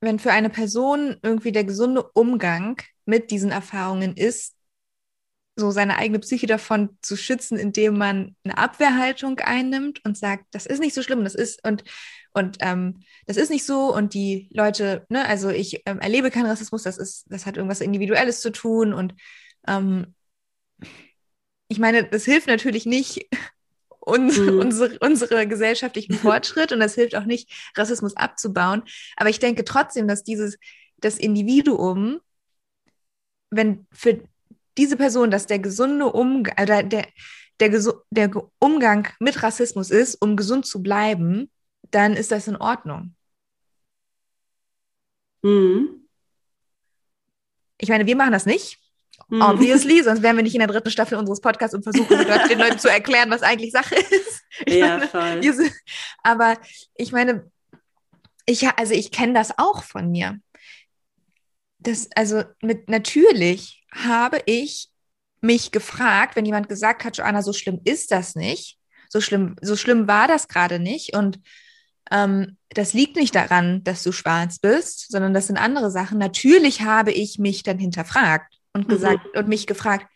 wenn 0.00 0.18
für 0.18 0.32
eine 0.32 0.50
Person 0.50 1.16
irgendwie 1.22 1.52
der 1.52 1.64
gesunde 1.64 2.02
Umgang 2.14 2.80
mit 3.04 3.30
diesen 3.30 3.50
Erfahrungen 3.50 4.16
ist, 4.16 4.54
so 5.56 5.70
seine 5.70 5.96
eigene 5.98 6.18
Psyche 6.18 6.46
davon 6.46 6.96
zu 7.02 7.16
schützen, 7.16 7.58
indem 7.58 7.98
man 7.98 8.36
eine 8.44 8.56
Abwehrhaltung 8.56 9.38
einnimmt 9.40 10.04
und 10.04 10.16
sagt, 10.16 10.46
das 10.52 10.66
ist 10.66 10.80
nicht 10.80 10.94
so 10.94 11.02
schlimm, 11.02 11.24
das 11.24 11.34
ist 11.34 11.66
und 11.66 11.84
und 12.34 12.56
ähm, 12.60 13.00
das 13.26 13.36
ist 13.36 13.50
nicht 13.50 13.66
so 13.66 13.94
und 13.94 14.14
die 14.14 14.48
Leute, 14.52 15.04
ne, 15.10 15.26
also 15.26 15.50
ich 15.50 15.82
ähm, 15.84 16.00
erlebe 16.00 16.30
keinen 16.30 16.46
Rassismus, 16.46 16.82
das 16.82 16.96
ist, 16.96 17.26
das 17.28 17.44
hat 17.44 17.58
irgendwas 17.58 17.82
Individuelles 17.82 18.40
zu 18.40 18.50
tun 18.50 18.94
und 18.94 19.14
ähm, 19.68 20.14
ich 21.68 21.78
meine, 21.78 22.04
das 22.04 22.24
hilft 22.24 22.46
natürlich 22.46 22.86
nicht 22.86 23.26
uns, 24.00 24.38
mhm. 24.38 24.58
unsere, 24.58 24.98
unsere 25.00 25.46
gesellschaftlichen 25.46 26.14
Fortschritt 26.18 26.72
und 26.72 26.80
das 26.80 26.94
hilft 26.94 27.14
auch 27.16 27.24
nicht, 27.24 27.50
Rassismus 27.76 28.16
abzubauen. 28.16 28.82
Aber 29.16 29.30
ich 29.30 29.38
denke 29.38 29.64
trotzdem, 29.64 30.08
dass 30.08 30.24
dieses, 30.24 30.58
das 30.98 31.18
Individuum, 31.18 32.20
wenn 33.50 33.86
für 33.92 34.22
diese 34.78 34.96
Person, 34.96 35.30
dass 35.30 35.46
der 35.46 35.58
gesunde 35.58 36.06
Umgang, 36.06 36.54
oder 36.60 36.82
der, 36.82 37.06
der, 37.60 37.94
der 38.10 38.30
Umgang 38.58 39.08
mit 39.20 39.42
Rassismus 39.42 39.90
ist, 39.90 40.16
um 40.16 40.36
gesund 40.36 40.66
zu 40.66 40.82
bleiben, 40.82 41.50
dann 41.90 42.14
ist 42.14 42.32
das 42.32 42.48
in 42.48 42.56
Ordnung. 42.56 43.14
Mhm. 45.42 46.08
Ich 47.78 47.88
meine, 47.88 48.06
wir 48.06 48.16
machen 48.16 48.32
das 48.32 48.46
nicht. 48.46 48.78
Mhm. 49.28 49.42
Obviously, 49.42 50.02
sonst 50.02 50.22
wären 50.22 50.36
wir 50.36 50.42
nicht 50.42 50.54
in 50.54 50.60
der 50.60 50.68
dritten 50.68 50.90
Staffel 50.90 51.18
unseres 51.18 51.40
Podcasts 51.40 51.74
und 51.74 51.82
versuchen 51.82 52.16
den 52.16 52.58
Leuten 52.58 52.78
zu 52.78 52.88
erklären, 52.88 53.30
was 53.30 53.42
eigentlich 53.42 53.72
Sache 53.72 53.94
ist. 53.94 54.42
Ich 54.66 54.74
ja, 54.74 54.98
meine, 54.98 55.08
voll. 55.08 55.52
Sind, 55.52 55.72
aber 56.22 56.58
ich 56.94 57.12
meine, 57.12 57.50
ich, 58.46 58.66
also 58.68 58.94
ich 58.94 59.10
kenne 59.10 59.34
das 59.34 59.58
auch 59.58 59.82
von 59.82 60.10
mir. 60.10 60.38
Das, 61.78 62.08
also 62.14 62.44
mit 62.60 62.88
natürlich 62.88 63.81
habe 63.92 64.42
ich 64.46 64.88
mich 65.40 65.70
gefragt, 65.70 66.36
wenn 66.36 66.46
jemand 66.46 66.68
gesagt 66.68 67.04
hat, 67.04 67.16
Joanna, 67.16 67.42
so 67.42 67.52
schlimm 67.52 67.80
ist 67.84 68.10
das 68.10 68.34
nicht, 68.34 68.78
so 69.08 69.20
schlimm, 69.20 69.56
so 69.60 69.76
schlimm 69.76 70.08
war 70.08 70.28
das 70.28 70.48
gerade 70.48 70.78
nicht 70.78 71.14
und 71.14 71.40
ähm, 72.10 72.56
das 72.70 72.92
liegt 72.92 73.16
nicht 73.16 73.34
daran, 73.34 73.82
dass 73.84 74.02
du 74.02 74.12
schwarz 74.12 74.58
bist, 74.58 75.10
sondern 75.10 75.34
das 75.34 75.46
sind 75.46 75.56
andere 75.56 75.90
Sachen. 75.90 76.18
Natürlich 76.18 76.82
habe 76.82 77.12
ich 77.12 77.38
mich 77.38 77.62
dann 77.62 77.78
hinterfragt 77.78 78.54
und 78.72 78.86
mhm. 78.86 78.92
gesagt 78.92 79.24
mhm. 79.24 79.40
und 79.40 79.48
mich 79.48 79.66
gefragt, 79.66 80.06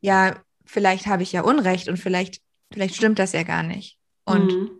ja, 0.00 0.36
vielleicht 0.64 1.06
habe 1.06 1.22
ich 1.22 1.32
ja 1.32 1.42
Unrecht 1.42 1.88
und 1.88 1.98
vielleicht, 1.98 2.40
vielleicht 2.72 2.96
stimmt 2.96 3.18
das 3.18 3.32
ja 3.32 3.42
gar 3.42 3.62
nicht. 3.62 3.98
Und 4.24 4.52
mhm. 4.52 4.70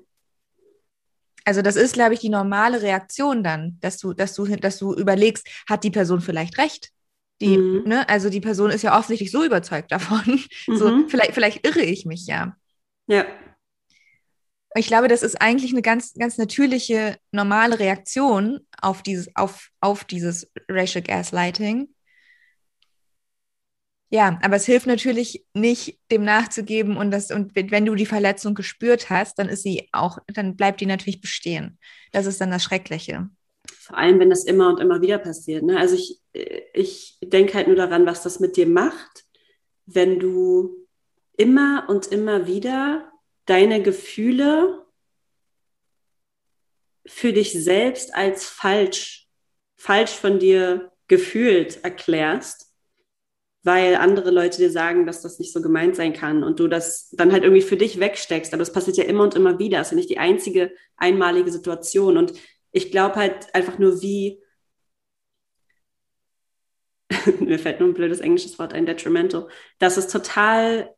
also 1.44 1.62
das 1.62 1.76
ist, 1.76 1.94
glaube 1.94 2.14
ich, 2.14 2.20
die 2.20 2.28
normale 2.28 2.82
Reaktion 2.82 3.42
dann, 3.42 3.78
dass 3.80 3.98
du, 3.98 4.12
dass 4.12 4.34
du, 4.34 4.46
dass 4.46 4.78
du 4.78 4.94
überlegst, 4.94 5.46
hat 5.68 5.84
die 5.84 5.90
Person 5.90 6.20
vielleicht 6.20 6.58
recht? 6.58 6.90
Die, 7.42 7.58
mhm. 7.58 7.82
ne, 7.84 8.08
also 8.08 8.30
die 8.30 8.40
Person 8.40 8.70
ist 8.70 8.82
ja 8.82 8.96
offensichtlich 8.98 9.30
so 9.30 9.44
überzeugt 9.44 9.92
davon. 9.92 10.40
So, 10.66 10.88
mhm. 10.88 11.08
vielleicht, 11.08 11.34
vielleicht 11.34 11.66
irre 11.66 11.82
ich 11.82 12.06
mich 12.06 12.26
ja. 12.26 12.56
Ja 13.06 13.26
ich 14.74 14.86
glaube, 14.86 15.08
das 15.08 15.22
ist 15.22 15.40
eigentlich 15.40 15.72
eine 15.72 15.82
ganz, 15.82 16.14
ganz 16.14 16.38
natürliche, 16.38 17.18
normale 17.30 17.78
Reaktion 17.78 18.60
auf 18.80 19.02
dieses, 19.02 19.34
auf, 19.36 19.68
auf 19.80 20.04
dieses 20.04 20.50
Racial 20.68 21.02
Gaslighting. 21.02 21.88
Ja, 24.10 24.38
aber 24.42 24.56
es 24.56 24.66
hilft 24.66 24.86
natürlich 24.86 25.46
nicht, 25.54 25.98
dem 26.10 26.24
nachzugeben 26.24 26.98
und 26.98 27.10
das, 27.10 27.30
und 27.30 27.54
wenn 27.54 27.86
du 27.86 27.94
die 27.94 28.06
Verletzung 28.06 28.54
gespürt 28.54 29.08
hast, 29.08 29.38
dann 29.38 29.48
ist 29.48 29.62
sie 29.62 29.88
auch, 29.92 30.18
dann 30.26 30.54
bleibt 30.54 30.82
die 30.82 30.86
natürlich 30.86 31.22
bestehen. 31.22 31.78
Das 32.12 32.26
ist 32.26 32.40
dann 32.40 32.50
das 32.50 32.62
Schreckliche. 32.62 33.28
Vor 33.66 33.96
allem, 33.96 34.18
wenn 34.20 34.28
das 34.28 34.44
immer 34.44 34.68
und 34.68 34.80
immer 34.80 35.00
wieder 35.00 35.18
passiert. 35.18 35.62
Ne? 35.62 35.78
Also 35.78 35.94
ich, 35.94 36.20
ich 36.32 37.18
denke 37.22 37.54
halt 37.54 37.66
nur 37.66 37.76
daran, 37.76 38.06
was 38.06 38.22
das 38.22 38.40
mit 38.40 38.56
dir 38.56 38.66
macht, 38.66 39.24
wenn 39.86 40.18
du 40.18 40.86
immer 41.36 41.86
und 41.88 42.06
immer 42.06 42.46
wieder 42.46 43.10
deine 43.46 43.82
Gefühle 43.82 44.86
für 47.06 47.32
dich 47.32 47.52
selbst 47.52 48.14
als 48.14 48.44
falsch, 48.44 49.28
falsch 49.76 50.12
von 50.12 50.38
dir 50.38 50.92
gefühlt 51.08 51.82
erklärst, 51.82 52.72
weil 53.64 53.96
andere 53.96 54.30
Leute 54.30 54.58
dir 54.58 54.70
sagen, 54.70 55.06
dass 55.06 55.22
das 55.22 55.38
nicht 55.38 55.52
so 55.52 55.60
gemeint 55.60 55.96
sein 55.96 56.12
kann 56.12 56.42
und 56.42 56.58
du 56.60 56.68
das 56.68 57.10
dann 57.10 57.32
halt 57.32 57.44
irgendwie 57.44 57.62
für 57.62 57.76
dich 57.76 58.00
wegsteckst. 58.00 58.52
Aber 58.52 58.60
das 58.60 58.72
passiert 58.72 58.96
ja 58.96 59.04
immer 59.04 59.22
und 59.22 59.34
immer 59.34 59.58
wieder. 59.58 59.78
Das 59.78 59.88
ist 59.88 59.92
ja 59.92 59.96
nicht 59.96 60.10
die 60.10 60.18
einzige 60.18 60.72
einmalige 60.96 61.52
Situation. 61.52 62.16
Und 62.16 62.32
ich 62.70 62.90
glaube 62.90 63.16
halt 63.16 63.54
einfach 63.54 63.78
nur, 63.78 64.02
wie 64.02 64.41
mir 67.40 67.58
fällt 67.58 67.80
nur 67.80 67.88
ein 67.88 67.94
blödes 67.94 68.20
englisches 68.20 68.58
Wort 68.58 68.72
ein, 68.72 68.86
detrimental, 68.86 69.48
dass 69.78 69.96
es 69.96 70.08
total 70.08 70.94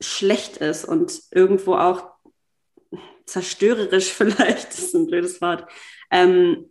schlecht 0.00 0.58
ist 0.58 0.84
und 0.84 1.20
irgendwo 1.30 1.74
auch 1.74 2.10
zerstörerisch 3.24 4.06
vielleicht, 4.12 4.68
das 4.68 4.78
ist 4.78 4.94
ein 4.94 5.06
blödes 5.06 5.40
Wort, 5.40 5.68
ähm, 6.10 6.70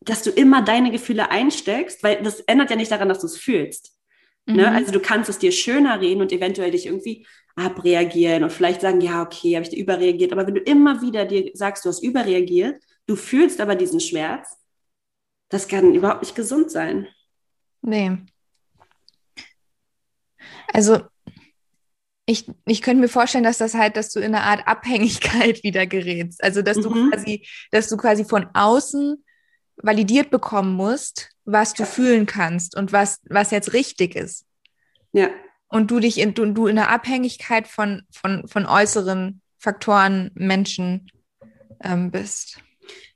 dass 0.00 0.22
du 0.22 0.30
immer 0.30 0.62
deine 0.62 0.90
Gefühle 0.90 1.30
einsteckst, 1.30 2.02
weil 2.02 2.22
das 2.22 2.40
ändert 2.40 2.70
ja 2.70 2.76
nicht 2.76 2.90
daran, 2.90 3.08
dass 3.08 3.20
du 3.20 3.26
es 3.26 3.38
fühlst. 3.38 3.98
Ne? 4.46 4.52
Mhm. 4.52 4.60
Ne? 4.60 4.70
Also 4.72 4.92
du 4.92 5.00
kannst 5.00 5.30
es 5.30 5.38
dir 5.38 5.52
schöner 5.52 6.00
reden 6.00 6.20
und 6.20 6.32
eventuell 6.32 6.70
dich 6.70 6.86
irgendwie 6.86 7.26
abreagieren 7.56 8.42
und 8.42 8.52
vielleicht 8.52 8.80
sagen, 8.80 9.00
ja, 9.00 9.22
okay, 9.22 9.54
habe 9.54 9.64
ich 9.64 9.70
dir 9.70 9.80
überreagiert. 9.80 10.32
Aber 10.32 10.46
wenn 10.46 10.56
du 10.56 10.60
immer 10.60 11.00
wieder 11.00 11.24
dir 11.24 11.50
sagst, 11.54 11.84
du 11.84 11.88
hast 11.88 12.02
überreagiert, 12.02 12.82
du 13.06 13.16
fühlst 13.16 13.60
aber 13.60 13.76
diesen 13.76 14.00
Schmerz, 14.00 14.58
das 15.48 15.68
kann 15.68 15.94
überhaupt 15.94 16.22
nicht 16.22 16.34
gesund 16.34 16.70
sein. 16.70 17.06
Nee. 17.84 18.16
Also 20.72 21.02
ich, 22.26 22.50
ich 22.64 22.80
könnte 22.80 23.02
mir 23.02 23.08
vorstellen, 23.08 23.44
dass 23.44 23.58
das 23.58 23.74
halt, 23.74 23.98
dass 23.98 24.10
du 24.10 24.18
in 24.18 24.34
eine 24.34 24.42
Art 24.42 24.66
Abhängigkeit 24.66 25.62
wieder 25.62 25.86
gerätst. 25.86 26.42
Also 26.42 26.62
dass 26.62 26.78
mhm. 26.78 26.82
du 26.82 27.10
quasi, 27.10 27.46
dass 27.70 27.88
du 27.88 27.96
quasi 27.96 28.24
von 28.24 28.48
außen 28.54 29.22
validiert 29.76 30.30
bekommen 30.30 30.74
musst, 30.74 31.30
was 31.44 31.74
du 31.74 31.84
fühlen 31.84 32.26
kannst 32.26 32.76
und 32.76 32.92
was, 32.92 33.20
was 33.28 33.50
jetzt 33.50 33.72
richtig 33.74 34.16
ist. 34.16 34.46
Ja. 35.12 35.28
Und 35.68 35.90
du 35.90 36.00
dich 36.00 36.18
in, 36.18 36.32
du, 36.34 36.46
du 36.46 36.66
in 36.66 36.78
einer 36.78 36.88
Abhängigkeit 36.88 37.68
von, 37.68 38.02
von, 38.10 38.48
von 38.48 38.64
äußeren 38.66 39.42
Faktoren, 39.58 40.30
Menschen 40.34 41.10
ähm, 41.82 42.10
bist. 42.10 42.60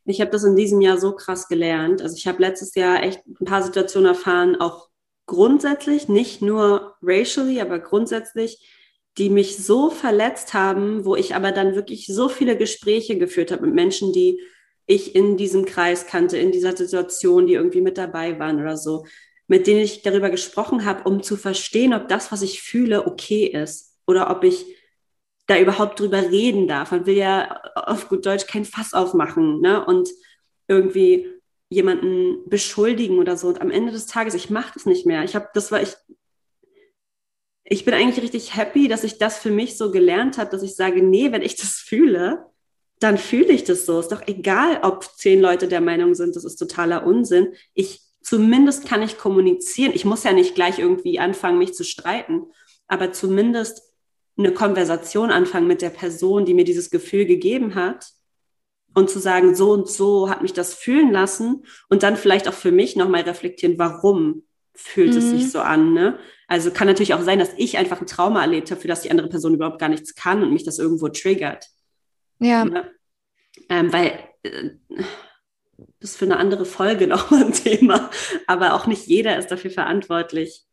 Ich 0.09 0.21
habe 0.21 0.31
das 0.31 0.45
in 0.45 0.57
diesem 0.57 0.81
Jahr 0.81 0.99
so 0.99 1.13
krass 1.13 1.49
gelernt. 1.49 2.01
Also 2.01 2.17
ich 2.17 2.27
habe 2.27 2.41
letztes 2.41 2.75
Jahr 2.75 3.03
echt 3.03 3.21
ein 3.27 3.45
paar 3.45 3.63
Situationen 3.63 4.09
erfahren, 4.09 4.57
auch 4.59 4.89
grundsätzlich, 5.27 6.09
nicht 6.09 6.41
nur 6.41 6.97
racially, 7.03 7.61
aber 7.61 7.79
grundsätzlich, 7.79 8.67
die 9.19 9.29
mich 9.29 9.59
so 9.59 9.91
verletzt 9.91 10.55
haben, 10.55 11.05
wo 11.05 11.15
ich 11.15 11.35
aber 11.35 11.53
dann 11.53 11.75
wirklich 11.75 12.07
so 12.07 12.29
viele 12.29 12.57
Gespräche 12.57 13.19
geführt 13.19 13.53
habe 13.53 13.67
mit 13.67 13.75
Menschen, 13.75 14.13
die 14.13 14.41
ich 14.87 15.15
in 15.15 15.37
diesem 15.37 15.67
Kreis 15.67 16.07
kannte, 16.07 16.39
in 16.39 16.53
dieser 16.53 16.75
Situation, 16.75 17.47
die 17.47 17.55
irgendwie 17.55 17.83
mit 17.83 17.99
dabei 17.99 18.39
waren 18.39 18.61
oder 18.61 18.79
so, 18.79 19.05
mit 19.47 19.67
denen 19.67 19.81
ich 19.81 20.01
darüber 20.01 20.31
gesprochen 20.31 20.87
habe, 20.87 21.09
um 21.09 21.23
zu 21.23 21.37
verstehen, 21.37 21.93
ob 21.93 22.09
das, 22.09 22.33
was 22.33 22.41
ich 22.41 22.63
fühle, 22.63 23.07
okay 23.07 23.45
ist 23.45 23.99
oder 24.07 24.31
ob 24.31 24.45
ich 24.45 24.78
da 25.49 25.59
überhaupt 25.59 25.99
drüber 25.99 26.23
reden 26.31 26.69
darf. 26.69 26.93
Man 26.93 27.07
will 27.07 27.17
ja 27.17 27.61
auf 27.75 28.09
gut 28.09 28.25
Deutsch 28.25 28.47
kein 28.47 28.65
Fass 28.65 28.93
aufmachen 28.93 29.61
ne? 29.61 29.85
und 29.85 30.09
irgendwie 30.69 31.27
jemanden 31.71 32.49
beschuldigen 32.49 33.19
oder 33.19 33.37
so. 33.37 33.49
Und 33.49 33.61
am 33.61 33.71
Ende 33.71 33.91
des 33.91 34.07
Tages, 34.07 34.35
ich 34.35 34.51
mache 34.51 34.73
das 34.75 34.87
nicht 34.87 35.07
mehr. 35.07 35.25
Ich 35.25 35.35
habe, 35.35 35.49
das 35.55 35.73
war 35.73 35.83
ich. 35.83 35.97
Ich 37.65 37.85
bin 37.85 37.93
eigentlich 37.93 38.23
richtig 38.23 38.57
happy, 38.57 38.89
dass 38.89 39.05
ich 39.05 39.19
das 39.19 39.39
für 39.39 39.51
mich 39.51 39.77
so 39.77 39.91
gelernt 39.91 40.39
habe, 40.39 40.51
dass 40.51 40.63
ich 40.63 40.75
sage, 40.75 41.03
nee, 41.03 41.33
wenn 41.33 41.43
ich 41.43 41.57
das 41.57 41.75
fühle, 41.75 42.47
dann 42.99 43.19
fühle 43.19 43.53
ich 43.53 43.65
das 43.65 43.85
so. 43.85 44.01
Ist 44.01 44.13
doch 44.13 44.27
egal, 44.27 44.81
ob 44.83 45.05
zehn 45.17 45.41
Leute 45.41 45.69
der 45.69 45.81
Meinung 45.81 46.15
sind, 46.15 46.37
das 46.37 46.45
ist 46.45 46.57
totaler 46.57 47.07
Unsinn. 47.07 47.55
Ich 47.75 48.01
zumindest 48.23 48.87
kann 48.87 49.03
ich 49.03 49.17
kommunizieren. 49.17 49.93
Ich 49.95 50.05
muss 50.05 50.25
ja 50.25 50.33
nicht 50.33 50.55
gleich 50.55 50.79
irgendwie 50.79 51.19
anfangen, 51.19 51.59
mich 51.59 51.75
zu 51.75 51.85
streiten, 51.85 52.47
aber 52.87 53.13
zumindest 53.13 53.88
eine 54.39 54.53
Konversation 54.53 55.31
anfangen 55.31 55.67
mit 55.67 55.83
der 55.83 55.91
Person, 55.91 56.45
die 56.45 56.55
mir 56.55 56.65
dieses 56.65 56.91
Gefühl 56.91 57.27
gegeben 57.27 57.75
hat 57.75 58.07
und 58.95 59.11
zu 59.11 59.19
sagen, 59.19 59.55
so 59.55 59.73
und 59.73 59.89
so 59.89 60.31
hat 60.31 60.43
mich 60.43 60.53
das 60.53 60.75
fühlen 60.75 61.13
lassen 61.13 61.65
und 61.89 62.03
dann 62.03 62.17
vielleicht 62.17 62.49
auch 62.49 62.55
für 62.55 62.73
mich 62.73 62.97
nochmal 62.97 63.23
reflektieren, 63.23 63.79
warum 63.79 64.45
fühlt 64.75 65.13
mhm. 65.13 65.19
es 65.19 65.31
sich 65.31 65.43
mhm. 65.45 65.49
so 65.49 65.61
an. 65.61 65.93
Ne? 65.93 66.19
Also 66.47 66.71
kann 66.71 66.87
natürlich 66.87 67.15
auch 67.15 67.23
sein, 67.23 67.39
dass 67.39 67.53
ich 67.57 67.79
einfach 67.79 68.01
ein 68.01 68.07
Trauma 68.07 68.41
erlebt 68.41 68.71
habe, 68.71 68.81
für 68.81 68.89
das 68.89 69.03
die 69.03 69.11
andere 69.11 69.29
Person 69.29 69.55
überhaupt 69.55 69.81
gar 69.81 69.89
nichts 69.89 70.15
kann 70.15 70.43
und 70.43 70.53
mich 70.53 70.65
das 70.65 70.79
irgendwo 70.79 71.09
triggert. 71.09 71.67
Ja. 72.39 72.65
Ne? 72.65 72.91
Ähm, 73.69 73.93
weil 73.93 74.19
äh, 74.45 74.71
das 76.01 76.11
ist 76.11 76.17
für 76.17 76.27
eine 76.27 76.37
andere 76.37 76.65
Folge 76.65 77.07
nochmal 77.09 77.45
ein 77.45 77.53
Thema, 77.53 78.11
aber 78.47 78.75
auch 78.75 78.87
nicht 78.87 79.07
jeder 79.07 79.37
ist 79.37 79.49
dafür 79.49 79.73
verantwortlich, 79.73 80.68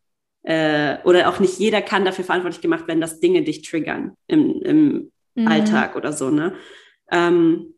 äh, 0.45 0.97
oder 1.03 1.27
auch 1.27 1.39
nicht 1.39 1.58
jeder 1.58 1.81
kann 1.81 2.05
dafür 2.05 2.23
verantwortlich 2.23 2.62
gemacht 2.62 2.88
werden, 2.88 3.01
dass 3.01 3.19
Dinge 3.19 3.41
dich 3.41 3.63
triggern 3.63 4.15
im, 4.27 4.62
im 4.62 5.12
mhm. 5.34 5.47
Alltag 5.47 5.95
oder 5.95 6.13
so, 6.13 6.29
ne? 6.29 6.53
Ähm, 7.12 7.73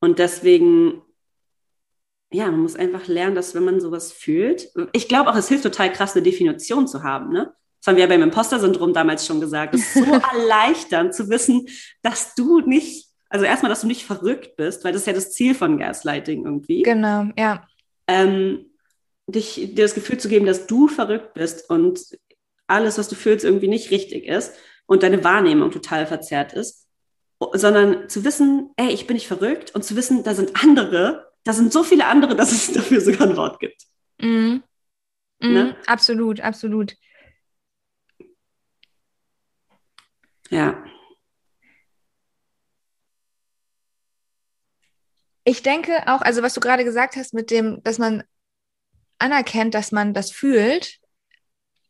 und 0.00 0.18
deswegen, 0.18 1.02
ja, 2.32 2.46
man 2.50 2.60
muss 2.60 2.76
einfach 2.76 3.06
lernen, 3.06 3.36
dass 3.36 3.54
wenn 3.54 3.64
man 3.64 3.80
sowas 3.80 4.12
fühlt, 4.12 4.70
ich 4.92 5.08
glaube 5.08 5.30
auch, 5.30 5.36
es 5.36 5.48
hilft 5.48 5.62
total 5.62 5.92
krass, 5.92 6.14
eine 6.14 6.24
Definition 6.24 6.88
zu 6.88 7.02
haben, 7.04 7.32
ne? 7.32 7.54
Das 7.80 7.88
haben 7.92 7.96
wir 7.96 8.04
ja 8.04 8.08
beim 8.08 8.22
Imposter-Syndrom 8.22 8.92
damals 8.92 9.24
schon 9.24 9.40
gesagt. 9.40 9.74
Es 9.74 9.94
ist 9.94 10.04
so 10.04 10.12
erleichternd 10.32 11.14
zu 11.14 11.28
wissen, 11.28 11.68
dass 12.02 12.34
du 12.34 12.58
nicht, 12.60 13.06
also 13.28 13.44
erstmal, 13.44 13.70
dass 13.70 13.82
du 13.82 13.86
nicht 13.86 14.04
verrückt 14.04 14.56
bist, 14.56 14.84
weil 14.84 14.92
das 14.92 15.02
ist 15.02 15.06
ja 15.06 15.12
das 15.12 15.32
Ziel 15.32 15.54
von 15.54 15.78
Gaslighting 15.78 16.44
irgendwie. 16.44 16.82
Genau, 16.82 17.26
ja. 17.38 17.68
Ähm, 18.08 18.66
dich, 19.26 19.54
dir 19.54 19.84
das 19.84 19.94
Gefühl 19.94 20.18
zu 20.18 20.28
geben, 20.28 20.46
dass 20.46 20.66
du 20.66 20.88
verrückt 20.88 21.34
bist 21.34 21.68
und 21.70 22.00
alles, 22.66 22.98
was 22.98 23.08
du 23.08 23.14
fühlst, 23.14 23.44
irgendwie 23.44 23.68
nicht 23.68 23.90
richtig 23.90 24.26
ist 24.26 24.54
und 24.86 25.02
deine 25.02 25.24
Wahrnehmung 25.24 25.70
total 25.70 26.06
verzerrt 26.06 26.52
ist, 26.52 26.88
sondern 27.52 28.08
zu 28.08 28.24
wissen, 28.24 28.70
ey, 28.76 28.88
ich 28.88 29.06
bin 29.06 29.14
nicht 29.14 29.28
verrückt 29.28 29.74
und 29.74 29.84
zu 29.84 29.96
wissen, 29.96 30.22
da 30.24 30.34
sind 30.34 30.62
andere, 30.62 31.32
da 31.44 31.52
sind 31.52 31.72
so 31.72 31.82
viele 31.82 32.06
andere, 32.06 32.34
dass 32.34 32.52
es 32.52 32.72
dafür 32.72 33.00
sogar 33.00 33.28
ein 33.28 33.36
Wort 33.36 33.60
gibt. 33.60 33.82
Mhm. 34.20 34.62
Mhm, 35.40 35.52
ne? 35.52 35.76
Absolut, 35.86 36.40
absolut. 36.40 36.94
Ja. 40.50 40.82
Ich 45.44 45.62
denke 45.62 45.92
auch, 46.06 46.22
also 46.22 46.42
was 46.42 46.54
du 46.54 46.60
gerade 46.60 46.84
gesagt 46.84 47.16
hast 47.16 47.34
mit 47.34 47.50
dem, 47.50 47.82
dass 47.84 47.98
man 47.98 48.24
anerkennt, 49.18 49.74
dass 49.74 49.92
man 49.92 50.14
das 50.14 50.30
fühlt, 50.30 50.98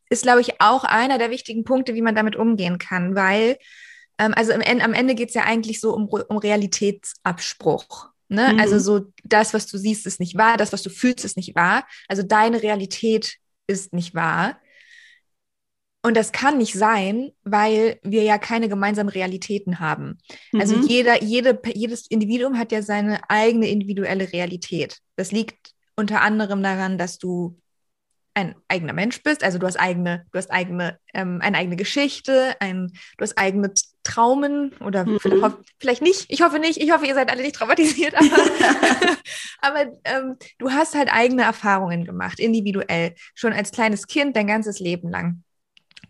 ist, 0.09 0.23
glaube 0.23 0.41
ich, 0.41 0.61
auch 0.61 0.85
einer 0.85 1.19
der 1.19 1.31
wichtigen 1.31 1.65
Punkte, 1.65 1.95
wie 1.95 2.03
man 2.03 2.15
damit 2.15 2.37
umgehen 2.37 2.79
kann, 2.79 3.15
weil, 3.15 3.59
ähm, 4.19 4.33
also 4.37 4.53
im, 4.53 4.81
am 4.81 4.95
Ende 4.95 5.15
geht 5.15 5.31
es 5.31 5.35
ja 5.35 5.45
eigentlich 5.45 5.81
so 5.81 5.95
um, 5.95 6.07
um 6.07 6.39
Realitätsabspruch. 6.39 8.11
Ne? 8.29 8.53
Mhm. 8.53 8.61
Also 8.61 8.79
so, 8.79 9.13
das, 9.25 9.55
was 9.55 9.67
du 9.67 9.79
siehst, 9.79 10.07
ist 10.07 10.21
nicht 10.21 10.37
wahr, 10.37 10.57
das, 10.57 10.73
was 10.73 10.83
du 10.83 10.91
fühlst, 10.91 11.25
ist 11.25 11.37
nicht 11.37 11.55
wahr. 11.55 11.87
Also 12.09 12.23
deine 12.23 12.63
Realität 12.63 13.37
ist 13.67 13.93
nicht 13.93 14.15
wahr. 14.15 14.61
Und 16.03 16.17
das 16.17 16.31
kann 16.31 16.59
nicht 16.59 16.75
sein, 16.75 17.33
weil 17.43 17.99
wir 18.05 18.23
ja 18.23 18.39
keine 18.39 18.69
gemeinsamen 18.69 19.09
Realitäten 19.09 19.81
haben. 19.81 20.19
Also 20.53 20.77
mhm. 20.77 20.81
Also 20.83 20.89
jeder, 20.89 21.23
jede, 21.23 21.61
jedes 21.75 22.07
Individuum 22.07 22.59
hat 22.59 22.71
ja 22.71 22.81
seine 22.81 23.29
eigene 23.29 23.69
individuelle 23.69 24.33
Realität. 24.33 24.99
Das 25.17 25.33
liegt 25.33 25.73
unter 25.97 26.21
anderem 26.21 26.63
daran, 26.63 26.99
dass 26.99 27.19
du 27.19 27.59
ein 28.37 28.55
eigener 28.69 28.93
Mensch 28.93 29.23
bist, 29.23 29.43
also 29.43 29.59
du 29.59 29.67
hast 29.67 29.81
eigene, 29.81 30.27
du 30.31 30.39
hast 30.39 30.51
eigene, 30.51 30.99
ähm, 31.15 31.41
eine 31.41 31.57
eigene 31.57 31.77
Geschichte, 31.77 32.55
ein, 32.61 32.93
du 33.17 33.23
hast 33.23 33.39
eigene 33.39 33.73
Traumen 34.05 34.73
oder 34.81 35.07
mhm. 35.07 35.19
vielleicht, 35.19 35.57
vielleicht, 35.81 36.03
nicht, 36.03 36.27
ich 36.29 36.43
hoffe 36.43 36.59
nicht, 36.59 36.79
ich 36.79 36.93
hoffe, 36.93 37.07
ihr 37.07 37.15
seid 37.15 37.31
alle 37.31 37.43
nicht 37.43 37.57
traumatisiert, 37.57 38.15
aber, 38.15 39.17
aber 39.63 39.93
ähm, 40.05 40.37
du 40.59 40.71
hast 40.71 40.95
halt 40.95 41.11
eigene 41.11 41.45
Erfahrungen 41.45 42.05
gemacht, 42.05 42.39
individuell, 42.39 43.15
schon 43.35 43.55
als 43.55 43.73
kleines 43.73 44.07
Kind, 44.07 44.37
dein 44.37 44.47
ganzes 44.47 44.81
Leben 44.81 45.11
lang. 45.11 45.43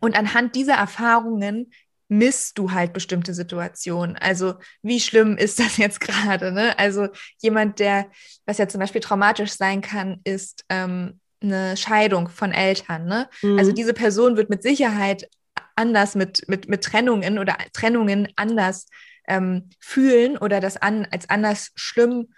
Und 0.01 0.19
anhand 0.19 0.57
dieser 0.57 0.75
Erfahrungen 0.75 1.71
misst 2.09 2.59
du 2.59 2.73
halt 2.73 2.93
bestimmte 2.93 3.35
Situationen. 3.35 4.17
Also 4.17 4.55
wie 4.83 5.01
schlimm 5.01 5.37
ist 5.39 5.59
das 5.59 5.77
jetzt 5.77 6.01
gerade? 6.01 6.53
Ne? 6.53 6.79
Also 6.79 7.09
jemand, 7.41 7.79
der, 7.79 8.07
was 8.45 8.59
ja 8.59 8.69
zum 8.69 8.81
Beispiel 8.81 9.01
traumatisch 9.01 9.53
sein 9.53 9.81
kann, 9.81 10.21
ist 10.25 10.65
ähm, 10.69 11.21
eine 11.43 11.77
Scheidung 11.77 12.29
von 12.29 12.53
Eltern. 12.53 13.07
Ne? 13.07 13.29
Mhm. 13.43 13.59
Also 13.59 13.73
diese 13.73 13.95
Person 13.95 14.37
wird 14.37 14.51
mit 14.51 14.63
Sicherheit 14.63 15.29
anders 15.75 16.15
mit, 16.15 16.49
mit, 16.49 16.69
mit 16.69 16.83
Trennungen 16.83 17.39
oder 17.39 17.57
Trennungen 17.73 18.29
anders 18.37 18.87
ähm, 19.29 19.69
fühlen 19.79 20.39
oder 20.39 20.61
das 20.61 20.77
an, 20.77 21.07
als 21.11 21.29
anders 21.29 21.71
schlimm 21.75 22.29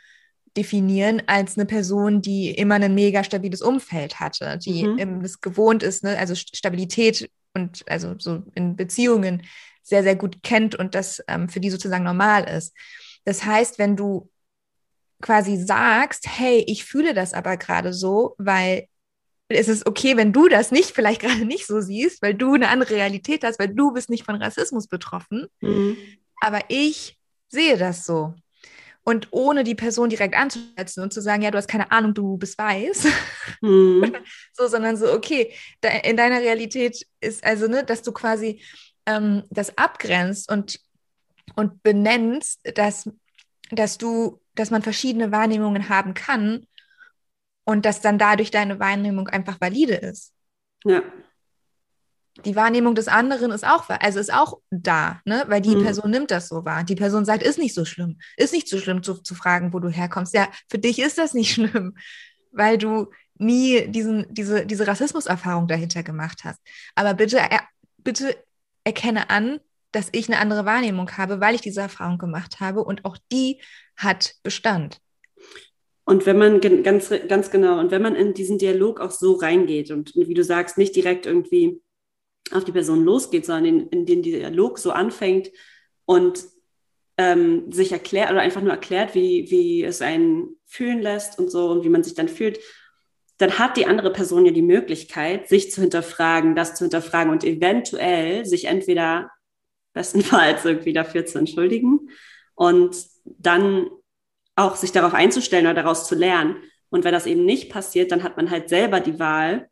definieren 0.56 1.22
als 1.26 1.56
eine 1.56 1.66
Person, 1.66 2.20
die 2.20 2.50
immer 2.50 2.76
ein 2.76 2.94
mega 2.94 3.22
stabiles 3.22 3.62
Umfeld 3.62 4.18
hatte, 4.18 4.58
die 4.58 4.84
mhm. 4.84 5.22
das 5.22 5.40
gewohnt 5.40 5.84
ist. 5.84 6.02
Ne? 6.02 6.18
Also 6.18 6.34
Stabilität 6.34 7.30
und 7.54 7.84
also 7.88 8.14
so 8.18 8.42
in 8.54 8.76
Beziehungen 8.76 9.42
sehr, 9.82 10.02
sehr 10.02 10.16
gut 10.16 10.42
kennt 10.42 10.74
und 10.74 10.94
das 10.94 11.22
ähm, 11.28 11.48
für 11.48 11.60
die 11.60 11.70
sozusagen 11.70 12.04
normal 12.04 12.44
ist. 12.44 12.74
Das 13.24 13.44
heißt, 13.44 13.78
wenn 13.78 13.96
du 13.96 14.30
quasi 15.20 15.56
sagst, 15.56 16.26
hey, 16.28 16.64
ich 16.66 16.84
fühle 16.84 17.14
das 17.14 17.34
aber 17.34 17.56
gerade 17.56 17.92
so, 17.92 18.34
weil 18.38 18.86
es 19.48 19.68
ist 19.68 19.86
okay, 19.86 20.16
wenn 20.16 20.32
du 20.32 20.48
das 20.48 20.70
nicht, 20.70 20.90
vielleicht 20.90 21.20
gerade 21.22 21.44
nicht 21.44 21.66
so 21.66 21.80
siehst, 21.80 22.22
weil 22.22 22.34
du 22.34 22.54
eine 22.54 22.68
andere 22.68 22.94
Realität 22.94 23.44
hast, 23.44 23.58
weil 23.58 23.74
du 23.74 23.92
bist 23.92 24.10
nicht 24.10 24.24
von 24.24 24.36
Rassismus 24.36 24.86
betroffen. 24.86 25.46
Mhm. 25.60 25.96
Aber 26.40 26.60
ich 26.68 27.18
sehe 27.48 27.76
das 27.76 28.04
so. 28.04 28.34
Und 29.08 29.28
ohne 29.30 29.64
die 29.64 29.74
Person 29.74 30.10
direkt 30.10 30.36
anzusetzen 30.36 31.02
und 31.02 31.14
zu 31.14 31.22
sagen, 31.22 31.40
ja, 31.40 31.50
du 31.50 31.56
hast 31.56 31.66
keine 31.66 31.90
Ahnung, 31.90 32.12
du 32.12 32.36
bist 32.36 32.58
weiß. 32.58 33.06
Mhm. 33.62 34.14
so, 34.52 34.66
sondern 34.66 34.98
so, 34.98 35.10
okay, 35.10 35.54
in 36.02 36.18
deiner 36.18 36.40
Realität 36.42 37.06
ist 37.22 37.42
also, 37.42 37.68
ne, 37.68 37.84
dass 37.84 38.02
du 38.02 38.12
quasi 38.12 38.62
ähm, 39.06 39.44
das 39.48 39.78
abgrenzt 39.78 40.52
und, 40.52 40.78
und 41.56 41.82
benennst, 41.82 42.60
dass, 42.76 43.08
dass 43.70 43.96
du, 43.96 44.42
dass 44.54 44.70
man 44.70 44.82
verschiedene 44.82 45.32
Wahrnehmungen 45.32 45.88
haben 45.88 46.12
kann 46.12 46.66
und 47.64 47.86
dass 47.86 48.02
dann 48.02 48.18
dadurch 48.18 48.50
deine 48.50 48.78
Wahrnehmung 48.78 49.28
einfach 49.28 49.58
valide 49.58 49.94
ist. 49.94 50.34
Ja. 50.84 51.02
Die 52.44 52.56
Wahrnehmung 52.56 52.94
des 52.94 53.08
anderen 53.08 53.50
ist 53.50 53.66
auch, 53.66 53.88
also 53.88 54.20
ist 54.20 54.32
auch 54.32 54.58
da, 54.70 55.20
ne? 55.24 55.44
weil 55.48 55.60
die 55.60 55.74
mhm. 55.74 55.82
Person 55.82 56.10
nimmt 56.10 56.30
das 56.30 56.48
so 56.48 56.64
wahr. 56.64 56.84
Die 56.84 56.94
Person 56.94 57.24
sagt, 57.24 57.42
ist 57.42 57.58
nicht 57.58 57.74
so 57.74 57.84
schlimm, 57.84 58.18
ist 58.36 58.52
nicht 58.52 58.68
so 58.68 58.78
schlimm 58.78 59.02
zu, 59.02 59.14
zu 59.14 59.34
fragen, 59.34 59.72
wo 59.72 59.80
du 59.80 59.88
herkommst. 59.88 60.34
Ja, 60.34 60.48
für 60.68 60.78
dich 60.78 61.00
ist 61.00 61.18
das 61.18 61.34
nicht 61.34 61.52
schlimm, 61.54 61.96
weil 62.52 62.78
du 62.78 63.10
nie 63.38 63.88
diesen, 63.88 64.26
diese, 64.30 64.66
diese 64.66 64.86
Rassismuserfahrung 64.86 65.68
dahinter 65.68 66.02
gemacht 66.02 66.44
hast. 66.44 66.60
Aber 66.94 67.14
bitte, 67.14 67.38
er, 67.38 67.62
bitte 67.98 68.36
erkenne 68.84 69.30
an, 69.30 69.60
dass 69.92 70.08
ich 70.12 70.28
eine 70.28 70.38
andere 70.38 70.64
Wahrnehmung 70.64 71.10
habe, 71.16 71.40
weil 71.40 71.54
ich 71.54 71.60
diese 71.60 71.80
Erfahrung 71.80 72.18
gemacht 72.18 72.60
habe 72.60 72.84
und 72.84 73.04
auch 73.04 73.16
die 73.32 73.60
hat 73.96 74.34
Bestand. 74.42 75.00
Und 76.04 76.24
wenn 76.24 76.38
man 76.38 76.60
ganz, 76.60 77.12
ganz 77.28 77.50
genau, 77.50 77.78
und 77.78 77.90
wenn 77.90 78.02
man 78.02 78.14
in 78.14 78.32
diesen 78.32 78.58
Dialog 78.58 79.00
auch 79.00 79.10
so 79.10 79.34
reingeht 79.34 79.90
und 79.90 80.14
wie 80.14 80.34
du 80.34 80.42
sagst, 80.42 80.78
nicht 80.78 80.96
direkt 80.96 81.26
irgendwie 81.26 81.82
auf 82.52 82.64
die 82.64 82.72
Person 82.72 83.04
losgeht, 83.04 83.46
sondern 83.46 83.88
in, 83.88 84.06
den 84.06 84.22
Dialog 84.22 84.78
so 84.78 84.90
anfängt 84.90 85.50
und 86.04 86.44
ähm, 87.16 87.70
sich 87.72 87.92
erklärt 87.92 88.30
oder 88.30 88.40
einfach 88.40 88.62
nur 88.62 88.72
erklärt, 88.72 89.14
wie, 89.14 89.50
wie 89.50 89.82
es 89.82 90.02
einen 90.02 90.56
fühlen 90.66 91.00
lässt 91.00 91.38
und 91.38 91.50
so 91.50 91.70
und 91.70 91.84
wie 91.84 91.88
man 91.88 92.04
sich 92.04 92.14
dann 92.14 92.28
fühlt, 92.28 92.60
dann 93.38 93.58
hat 93.58 93.76
die 93.76 93.86
andere 93.86 94.12
Person 94.12 94.46
ja 94.46 94.52
die 94.52 94.62
Möglichkeit, 94.62 95.48
sich 95.48 95.70
zu 95.70 95.80
hinterfragen, 95.80 96.54
das 96.54 96.74
zu 96.74 96.84
hinterfragen 96.84 97.32
und 97.32 97.44
eventuell 97.44 98.44
sich 98.44 98.66
entweder 98.66 99.30
bestenfalls 99.92 100.64
irgendwie 100.64 100.92
dafür 100.92 101.24
zu 101.26 101.38
entschuldigen 101.38 102.10
und 102.54 102.96
dann 103.24 103.88
auch 104.56 104.76
sich 104.76 104.92
darauf 104.92 105.14
einzustellen 105.14 105.66
oder 105.66 105.74
daraus 105.82 106.06
zu 106.06 106.14
lernen. 106.14 106.56
Und 106.90 107.04
wenn 107.04 107.12
das 107.12 107.26
eben 107.26 107.44
nicht 107.44 107.70
passiert, 107.70 108.10
dann 108.10 108.22
hat 108.22 108.36
man 108.36 108.50
halt 108.50 108.68
selber 108.68 109.00
die 109.00 109.18
Wahl, 109.18 109.68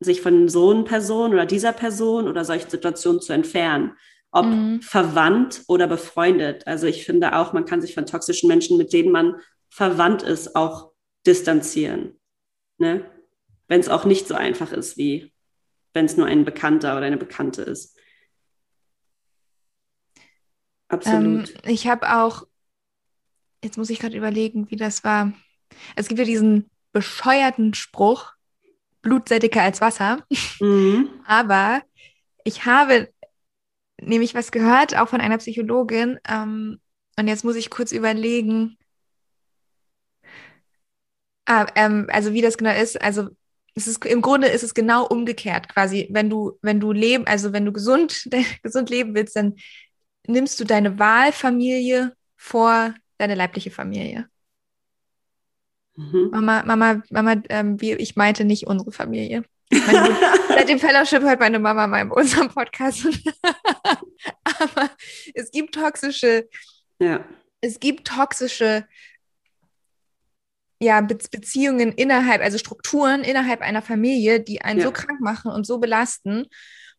sich 0.00 0.20
von 0.20 0.48
so 0.48 0.70
einer 0.70 0.84
Person 0.84 1.32
oder 1.32 1.46
dieser 1.46 1.72
Person 1.72 2.28
oder 2.28 2.44
solchen 2.44 2.70
Situationen 2.70 3.20
zu 3.20 3.32
entfernen. 3.32 3.92
Ob 4.32 4.46
mhm. 4.46 4.80
verwandt 4.80 5.62
oder 5.66 5.86
befreundet. 5.86 6.66
Also 6.66 6.86
ich 6.86 7.04
finde 7.04 7.36
auch, 7.36 7.52
man 7.52 7.64
kann 7.64 7.80
sich 7.80 7.94
von 7.94 8.06
toxischen 8.06 8.48
Menschen, 8.48 8.78
mit 8.78 8.92
denen 8.92 9.10
man 9.10 9.34
verwandt 9.68 10.22
ist, 10.22 10.54
auch 10.54 10.92
distanzieren. 11.26 12.18
Ne? 12.78 13.04
Wenn 13.66 13.80
es 13.80 13.88
auch 13.88 14.04
nicht 14.04 14.28
so 14.28 14.34
einfach 14.34 14.72
ist, 14.72 14.96
wie 14.96 15.32
wenn 15.92 16.06
es 16.06 16.16
nur 16.16 16.26
ein 16.26 16.44
Bekannter 16.44 16.96
oder 16.96 17.06
eine 17.06 17.16
Bekannte 17.16 17.62
ist. 17.62 17.98
Absolut. 20.88 21.50
Ähm, 21.50 21.60
ich 21.64 21.88
habe 21.88 22.16
auch 22.16 22.46
jetzt 23.62 23.78
muss 23.78 23.90
ich 23.90 23.98
gerade 23.98 24.16
überlegen, 24.16 24.70
wie 24.70 24.76
das 24.76 25.04
war. 25.04 25.32
Es 25.96 26.08
gibt 26.08 26.18
ja 26.18 26.24
diesen 26.24 26.70
bescheuerten 26.92 27.74
Spruch, 27.74 28.32
blutsättiger 29.02 29.62
als 29.62 29.80
Wasser. 29.80 30.24
Mhm. 30.60 31.08
Aber 31.26 31.82
ich 32.44 32.64
habe 32.66 33.08
nämlich 34.00 34.34
was 34.34 34.50
gehört, 34.52 34.96
auch 34.96 35.08
von 35.08 35.20
einer 35.20 35.38
Psychologin. 35.38 36.18
Ähm, 36.28 36.80
und 37.18 37.28
jetzt 37.28 37.44
muss 37.44 37.56
ich 37.56 37.70
kurz 37.70 37.92
überlegen, 37.92 38.78
ah, 41.46 41.66
ähm, 41.74 42.06
also 42.10 42.32
wie 42.32 42.42
das 42.42 42.56
genau 42.56 42.74
ist. 42.74 43.00
Also 43.00 43.28
es 43.74 43.86
ist 43.86 44.04
im 44.04 44.22
Grunde 44.22 44.48
ist 44.48 44.62
es 44.62 44.74
genau 44.74 45.06
umgekehrt, 45.06 45.68
quasi. 45.68 46.08
Wenn 46.10 46.30
du, 46.30 46.58
wenn 46.62 46.80
du 46.80 46.92
leben, 46.92 47.26
also 47.26 47.52
wenn 47.52 47.64
du 47.64 47.72
gesund, 47.72 48.28
gesund 48.62 48.90
leben 48.90 49.14
willst, 49.14 49.36
dann 49.36 49.56
nimmst 50.26 50.58
du 50.60 50.64
deine 50.64 50.98
Wahlfamilie 50.98 52.14
vor 52.36 52.94
deine 53.18 53.34
leibliche 53.34 53.70
Familie. 53.70 54.29
Mhm. 56.00 56.30
Mama, 56.32 56.62
Mama, 56.64 57.02
Mama, 57.10 57.42
ähm, 57.48 57.80
wie 57.80 57.92
ich 57.92 58.16
meinte 58.16 58.44
nicht 58.44 58.66
unsere 58.66 58.92
Familie. 58.92 59.44
Meine, 59.70 60.16
seit 60.48 60.68
dem 60.68 60.78
Fellowship 60.78 61.22
hört 61.22 61.40
meine 61.40 61.58
Mama 61.58 61.86
mal 61.86 62.02
in 62.02 62.10
unserem 62.10 62.48
Podcast. 62.48 63.06
Aber 64.44 64.90
es 65.34 65.50
gibt 65.50 65.74
toxische, 65.74 66.48
ja. 66.98 67.24
es 67.60 67.78
gibt 67.78 68.06
toxische 68.06 68.86
ja, 70.82 71.02
Be 71.02 71.18
Beziehungen 71.30 71.92
innerhalb, 71.92 72.42
also 72.42 72.56
Strukturen 72.56 73.22
innerhalb 73.22 73.60
einer 73.60 73.82
Familie, 73.82 74.40
die 74.40 74.62
einen 74.62 74.80
ja. 74.80 74.86
so 74.86 74.92
krank 74.92 75.20
machen 75.20 75.50
und 75.50 75.66
so 75.66 75.78
belasten. 75.78 76.46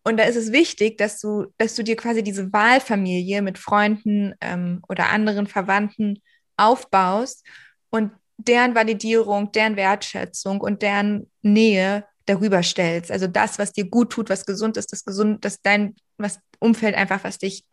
Und 0.04 0.18
da 0.18 0.24
ist 0.24 0.36
es 0.36 0.52
wichtig, 0.52 0.98
dass 0.98 1.20
du, 1.20 1.48
dass 1.58 1.76
du 1.76 1.84
dir 1.84 1.96
quasi 1.96 2.24
diese 2.24 2.54
Wahlfamilie 2.54 3.42
mit 3.42 3.58
Freunden 3.58 4.36
ähm, 4.40 4.82
oder 4.88 5.10
anderen 5.10 5.48
Verwandten 5.48 6.22
aufbaust 6.58 7.46
und 7.90 8.12
deren 8.48 8.76
Validierung, 8.76 9.52
deren 9.52 9.76
Wertschätzung 9.76 10.62
und 10.62 10.82
deren 10.82 11.30
Nähe 11.42 12.06
darüber 12.26 12.64
stellst. 12.64 13.12
Also 13.12 13.28
das, 13.28 13.60
was 13.60 13.74
dir 13.74 13.86
gut 13.86 14.12
tut, 14.12 14.30
was 14.30 14.46
gesund 14.46 14.78
ist, 14.78 14.92
das 14.92 15.06
gesund, 15.06 15.44
das 15.44 15.62
dein 15.62 15.96
was 16.18 16.40
Umfeld 16.60 16.96
einfach, 16.96 17.24
was 17.24 17.40
dich 17.40 17.66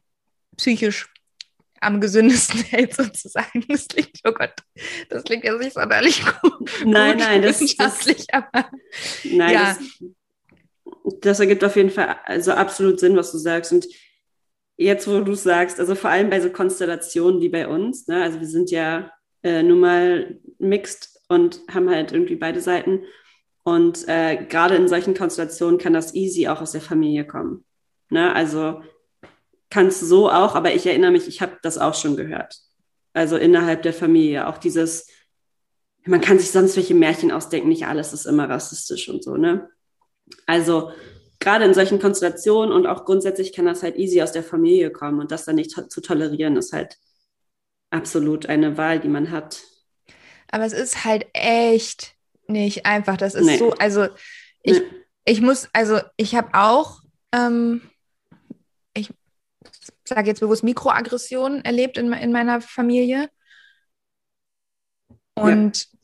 psychisch 0.57 1.09
am 1.81 2.01
gesündesten 2.01 2.61
hält, 2.71 2.95
sozusagen. 2.95 3.65
Das 3.69 3.87
klingt, 3.87 4.19
oh 4.25 4.33
Gott, 4.33 4.55
das 5.09 5.25
klingt 5.25 5.45
jetzt 5.45 5.61
nicht 5.61 5.75
sonderlich 5.75 6.25
gut. 6.25 6.71
Nein, 6.85 7.19
nein, 7.19 7.43
das 7.43 7.61
ist 7.61 7.81
aber 7.81 8.69
nein, 9.25 9.53
ja. 9.53 9.77
Das, 9.77 11.21
das 11.21 11.41
ergibt 11.41 11.63
auf 11.65 11.77
jeden 11.77 11.91
Fall 11.91 12.17
also 12.25 12.53
absolut 12.53 12.99
Sinn, 12.99 13.17
was 13.17 13.33
du 13.33 13.39
sagst. 13.39 13.73
Und 13.73 13.87
jetzt, 14.77 15.07
wo 15.07 15.21
du 15.21 15.35
sagst, 15.35 15.79
also 15.79 15.95
vor 15.95 16.11
allem 16.11 16.31
bei 16.31 16.41
so 16.41 16.51
Konstellationen 16.51 17.41
wie 17.41 17.49
bei 17.49 17.67
uns, 17.69 18.07
ne, 18.07 18.23
also 18.23 18.41
wir 18.41 18.47
sind 18.47 18.71
ja 18.71 19.13
äh, 19.43 19.63
nun 19.63 19.81
mal 19.81 20.39
mixed 20.59 21.21
und 21.29 21.61
haben 21.73 21.91
halt 21.91 22.13
irgendwie 22.13 22.37
beide 22.37 22.61
Seiten. 22.61 23.03
Und 23.63 24.09
äh, 24.09 24.47
gerade 24.49 24.77
in 24.77 24.89
solchen 24.89 25.15
Konstellationen 25.15 25.79
kann 25.79 25.93
das 25.93 26.15
easy 26.15 26.49
auch 26.49 26.61
aus 26.61 26.73
der 26.73 26.81
Familie 26.81 27.27
kommen. 27.27 27.65
Ne? 28.09 28.35
Also 28.35 28.83
kann 29.71 29.89
es 29.89 30.01
so 30.01 30.31
auch, 30.31 30.55
aber 30.55 30.75
ich 30.75 30.87
erinnere 30.87 31.11
mich, 31.11 31.29
ich 31.29 31.43
habe 31.43 31.59
das 31.63 31.77
auch 31.79 31.95
schon 31.95 32.17
gehört. 32.17 32.59
Also 33.13 33.37
innerhalb 33.37 33.83
der 33.83 33.93
Familie, 33.93 34.47
auch 34.47 34.59
dieses, 34.59 35.09
man 36.05 36.21
kann 36.21 36.39
sich 36.39 36.51
sonst 36.51 36.77
welche 36.77 36.95
Märchen 36.95 37.31
ausdenken, 37.31 37.69
nicht 37.69 37.87
alles 37.87 38.13
ist 38.13 38.27
immer 38.27 38.49
rassistisch 38.49 39.09
und 39.09 39.23
so, 39.23 39.37
ne? 39.37 39.69
Also 40.47 40.93
gerade 41.41 41.65
in 41.65 41.75
solchen 41.75 41.99
Konstellationen 41.99 42.73
und 42.73 42.87
auch 42.87 43.05
grundsätzlich 43.05 43.53
kann 43.53 43.67
das 43.67 43.83
halt 43.83 43.97
easy 43.97 44.23
aus 44.23 44.33
der 44.33 44.43
Familie 44.43 44.91
kommen 44.91 45.21
und 45.21 45.31
das 45.31 45.45
dann 45.45 45.57
nicht 45.57 45.73
to 45.73 45.83
zu 45.83 46.01
tolerieren, 46.01 46.57
ist 46.57 46.73
halt 46.73 46.97
absolut 47.91 48.47
eine 48.47 48.77
Wahl, 48.77 49.01
die 49.01 49.09
man 49.09 49.31
hat. 49.31 49.63
Aber 50.51 50.65
es 50.65 50.73
ist 50.73 51.05
halt 51.05 51.27
echt 51.33 52.15
nicht 52.47 52.87
einfach. 52.87 53.17
Das 53.17 53.35
ist 53.35 53.45
nee. 53.45 53.59
so, 53.59 53.73
also 53.73 54.09
ich, 54.63 54.81
nee. 54.81 54.87
ich 55.25 55.41
muss, 55.41 55.69
also 55.73 56.01
ich 56.17 56.35
habe 56.35 56.49
auch, 56.55 57.01
ähm, 57.33 57.83
ich 58.95 59.13
sage 60.07 60.29
jetzt 60.29 60.41
bewusst 60.41 60.65
Mikroaggressionen 60.65 61.65
erlebt 61.65 61.99
in, 61.99 62.13
in 62.13 62.33
meiner 62.33 62.61
Familie. 62.61 63.29
Und 65.35 65.85
ja 65.93 65.99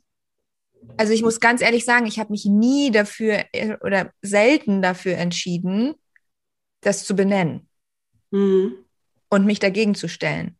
also 0.97 1.13
ich 1.13 1.23
muss 1.23 1.41
ganz 1.41 1.61
ehrlich 1.61 1.85
sagen, 1.85 2.07
ich 2.07 2.19
habe 2.19 2.33
mich 2.33 2.45
nie 2.45 2.91
dafür 2.91 3.45
äh, 3.53 3.77
oder 3.81 4.13
selten 4.23 4.83
dafür 4.83 5.17
entschieden, 5.17 5.95
das 6.81 7.05
zu 7.05 7.17
benennen 7.17 7.69
mhm. 8.31 8.75
und 9.29 9.47
mich 9.47 9.59
dagegen 9.59 9.95
zu 9.95 10.09
stellen. 10.09 10.57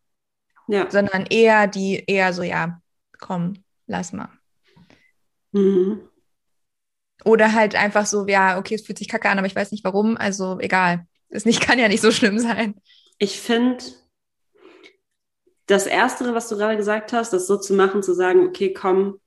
Ja. 0.69 0.91
Sondern 0.91 1.27
eher 1.27 1.67
die, 1.67 2.03
eher 2.07 2.33
so, 2.33 2.43
ja, 2.43 2.81
komm, 3.19 3.65
lass 3.87 4.13
mal. 4.13 4.31
Mhm. 5.53 6.09
Oder 7.25 7.53
halt 7.53 7.75
einfach 7.75 8.07
so, 8.07 8.27
ja, 8.27 8.59
okay, 8.59 8.75
es 8.75 8.83
fühlt 8.85 8.99
sich 8.99 9.09
kacke 9.09 9.29
an, 9.29 9.39
aber 9.39 9.47
ich 9.47 9.57
weiß 9.57 9.71
nicht 9.71 9.85
warum, 9.85 10.17
also 10.17 10.59
egal. 10.61 11.07
Es 11.29 11.45
nicht, 11.45 11.61
kann 11.67 11.79
ja 11.79 11.89
nicht 11.89 12.03
so 12.03 12.11
schlimm 12.11 12.39
sein. 12.39 12.75
Ich 13.19 13.41
finde, 13.41 13.85
das 15.67 15.87
Erste, 15.87 16.35
was 16.35 16.49
du 16.49 16.57
gerade 16.57 16.77
gesagt 16.77 17.13
hast, 17.13 17.33
das 17.33 17.47
so 17.47 17.57
zu 17.57 17.75
machen, 17.75 18.03
zu 18.03 18.15
sagen, 18.15 18.47
okay, 18.47 18.73
komm, 18.73 19.21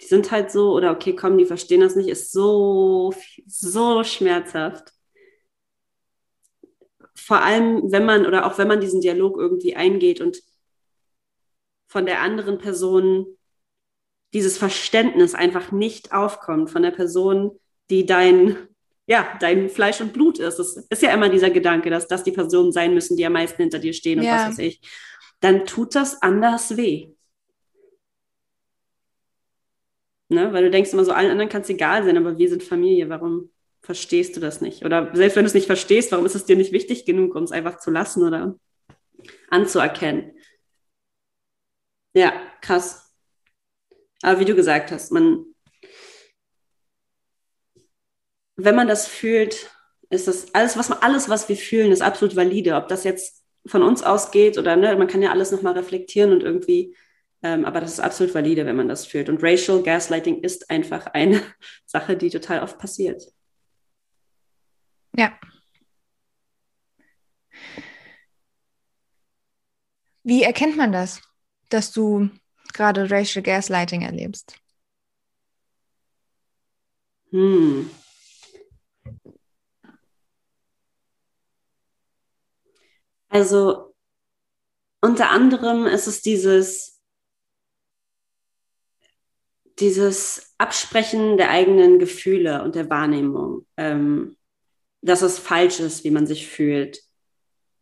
die 0.00 0.06
sind 0.06 0.30
halt 0.30 0.50
so 0.50 0.72
oder 0.72 0.90
okay, 0.90 1.14
komm, 1.14 1.38
die 1.38 1.46
verstehen 1.46 1.80
das 1.80 1.94
nicht, 1.94 2.08
ist 2.08 2.32
so, 2.32 3.14
so 3.46 4.02
schmerzhaft. 4.02 4.93
Vor 7.16 7.42
allem, 7.42 7.90
wenn 7.92 8.04
man 8.04 8.26
oder 8.26 8.46
auch 8.46 8.58
wenn 8.58 8.68
man 8.68 8.80
diesen 8.80 9.00
Dialog 9.00 9.38
irgendwie 9.38 9.76
eingeht 9.76 10.20
und 10.20 10.42
von 11.86 12.06
der 12.06 12.20
anderen 12.20 12.58
Person 12.58 13.26
dieses 14.32 14.58
Verständnis 14.58 15.34
einfach 15.34 15.70
nicht 15.70 16.12
aufkommt, 16.12 16.70
von 16.70 16.82
der 16.82 16.90
Person, 16.90 17.58
die 17.88 18.04
dein, 18.04 18.56
ja, 19.06 19.36
dein 19.38 19.68
Fleisch 19.68 20.00
und 20.00 20.12
Blut 20.12 20.40
ist. 20.40 20.56
Das 20.58 20.76
ist 20.76 21.02
ja 21.02 21.14
immer 21.14 21.28
dieser 21.28 21.50
Gedanke, 21.50 21.88
dass 21.88 22.08
das 22.08 22.24
die 22.24 22.32
Personen 22.32 22.72
sein 22.72 22.94
müssen, 22.94 23.16
die 23.16 23.24
am 23.24 23.34
meisten 23.34 23.62
hinter 23.62 23.78
dir 23.78 23.92
stehen 23.92 24.18
und 24.18 24.24
Ja. 24.24 24.36
was 24.36 24.48
weiß 24.48 24.58
ich. 24.58 24.80
Dann 25.38 25.66
tut 25.66 25.94
das 25.94 26.20
anders 26.20 26.76
weh. 26.76 27.14
Ne? 30.30 30.52
Weil 30.52 30.64
du 30.64 30.70
denkst 30.70 30.92
immer 30.92 31.04
so, 31.04 31.12
allen 31.12 31.30
anderen 31.30 31.48
kann 31.50 31.62
es 31.62 31.68
egal 31.68 32.04
sein, 32.04 32.16
aber 32.16 32.36
wir 32.36 32.48
sind 32.48 32.64
Familie, 32.64 33.08
warum 33.08 33.50
verstehst 33.84 34.34
du 34.34 34.40
das 34.40 34.60
nicht? 34.60 34.84
Oder 34.84 35.14
selbst 35.14 35.36
wenn 35.36 35.44
du 35.44 35.48
es 35.48 35.54
nicht 35.54 35.66
verstehst, 35.66 36.10
warum 36.10 36.24
ist 36.24 36.34
es 36.34 36.46
dir 36.46 36.56
nicht 36.56 36.72
wichtig 36.72 37.04
genug, 37.04 37.34
um 37.34 37.44
es 37.44 37.52
einfach 37.52 37.78
zu 37.78 37.90
lassen 37.90 38.22
oder 38.24 38.56
anzuerkennen? 39.50 40.32
Ja, 42.14 42.32
krass. 42.62 43.12
Aber 44.22 44.40
wie 44.40 44.46
du 44.46 44.54
gesagt 44.54 44.90
hast, 44.90 45.12
man, 45.12 45.44
wenn 48.56 48.74
man 48.74 48.88
das 48.88 49.06
fühlt, 49.06 49.70
ist 50.08 50.28
das 50.28 50.54
alles, 50.54 50.78
was 50.78 50.88
man, 50.88 50.98
alles, 51.00 51.28
was 51.28 51.48
wir 51.48 51.56
fühlen, 51.56 51.92
ist 51.92 52.00
absolut 52.00 52.36
valide. 52.36 52.76
Ob 52.76 52.88
das 52.88 53.04
jetzt 53.04 53.44
von 53.66 53.82
uns 53.82 54.02
ausgeht 54.02 54.56
oder 54.56 54.76
ne, 54.76 54.96
man 54.96 55.08
kann 55.08 55.22
ja 55.22 55.30
alles 55.30 55.50
nochmal 55.50 55.74
reflektieren 55.74 56.32
und 56.32 56.42
irgendwie, 56.42 56.96
ähm, 57.42 57.66
aber 57.66 57.80
das 57.80 57.92
ist 57.92 58.00
absolut 58.00 58.34
valide, 58.34 58.64
wenn 58.64 58.76
man 58.76 58.88
das 58.88 59.04
fühlt. 59.04 59.28
Und 59.28 59.42
Racial 59.42 59.82
Gaslighting 59.82 60.42
ist 60.42 60.70
einfach 60.70 61.06
eine 61.08 61.42
Sache, 61.84 62.16
die 62.16 62.30
total 62.30 62.62
oft 62.62 62.78
passiert. 62.78 63.34
Ja. 65.16 65.38
Wie 70.22 70.42
erkennt 70.42 70.76
man 70.76 70.90
das, 70.90 71.20
dass 71.68 71.92
du 71.92 72.30
gerade 72.72 73.10
Racial 73.10 73.42
Gaslighting 73.42 74.02
erlebst? 74.02 74.56
Hm. 77.30 77.90
Also 83.28 83.94
unter 85.00 85.30
anderem 85.30 85.86
ist 85.86 86.06
es 86.06 86.22
dieses, 86.22 87.02
dieses 89.78 90.54
Absprechen 90.56 91.36
der 91.36 91.50
eigenen 91.50 91.98
Gefühle 91.98 92.62
und 92.62 92.74
der 92.74 92.88
Wahrnehmung, 92.88 93.66
ähm, 93.76 94.36
dass 95.04 95.22
es 95.22 95.38
falsch 95.38 95.80
ist, 95.80 96.02
wie 96.04 96.10
man 96.10 96.26
sich 96.26 96.48
fühlt. 96.48 97.00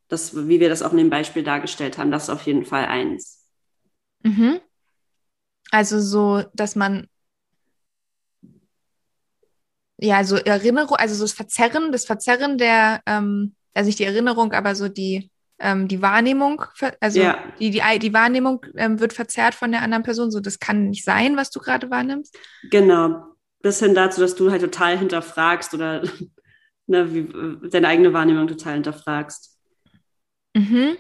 Das, 0.08 0.36
wie 0.48 0.60
wir 0.60 0.68
das 0.68 0.82
auch 0.82 0.92
in 0.92 0.98
dem 0.98 1.10
Beispiel 1.10 1.42
dargestellt 1.42 1.96
haben, 1.96 2.10
das 2.10 2.24
ist 2.24 2.30
auf 2.30 2.42
jeden 2.42 2.64
Fall 2.66 2.84
eins. 2.84 3.46
Mhm. 4.22 4.60
Also 5.70 6.00
so, 6.00 6.44
dass 6.52 6.76
man 6.76 7.08
ja, 9.98 10.24
so 10.24 10.36
Erinnerung, 10.36 10.96
also 10.96 11.14
so 11.14 11.22
das 11.22 11.32
Verzerren, 11.32 11.92
das 11.92 12.04
Verzerren 12.04 12.58
der, 12.58 13.00
ähm, 13.06 13.54
also 13.72 13.86
nicht 13.86 14.00
die 14.00 14.04
Erinnerung, 14.04 14.52
aber 14.52 14.74
so 14.74 14.88
die, 14.88 15.30
ähm, 15.60 15.86
die 15.86 16.02
Wahrnehmung, 16.02 16.64
also 17.00 17.20
Ja. 17.20 17.38
die, 17.60 17.70
die, 17.70 17.98
die 18.00 18.12
Wahrnehmung 18.12 18.66
ähm, 18.76 18.98
wird 18.98 19.12
verzerrt 19.12 19.54
von 19.54 19.70
der 19.70 19.82
anderen 19.82 20.02
Person. 20.02 20.32
So, 20.32 20.40
das 20.40 20.58
kann 20.58 20.90
nicht 20.90 21.04
sein, 21.04 21.36
was 21.36 21.50
du 21.50 21.60
gerade 21.60 21.88
wahrnimmst. 21.88 22.36
Genau. 22.68 23.24
Bis 23.62 23.78
hin 23.78 23.94
dazu, 23.94 24.20
dass 24.20 24.34
du 24.34 24.50
halt 24.50 24.62
total 24.62 24.98
hinterfragst 24.98 25.72
oder 25.72 26.02
ne, 26.86 27.12
wie, 27.14 27.68
deine 27.70 27.88
eigene 27.88 28.12
Wahrnehmung 28.12 28.46
total 28.48 28.74
hinterfragst. 28.74 29.58
Mhm. 30.54 30.96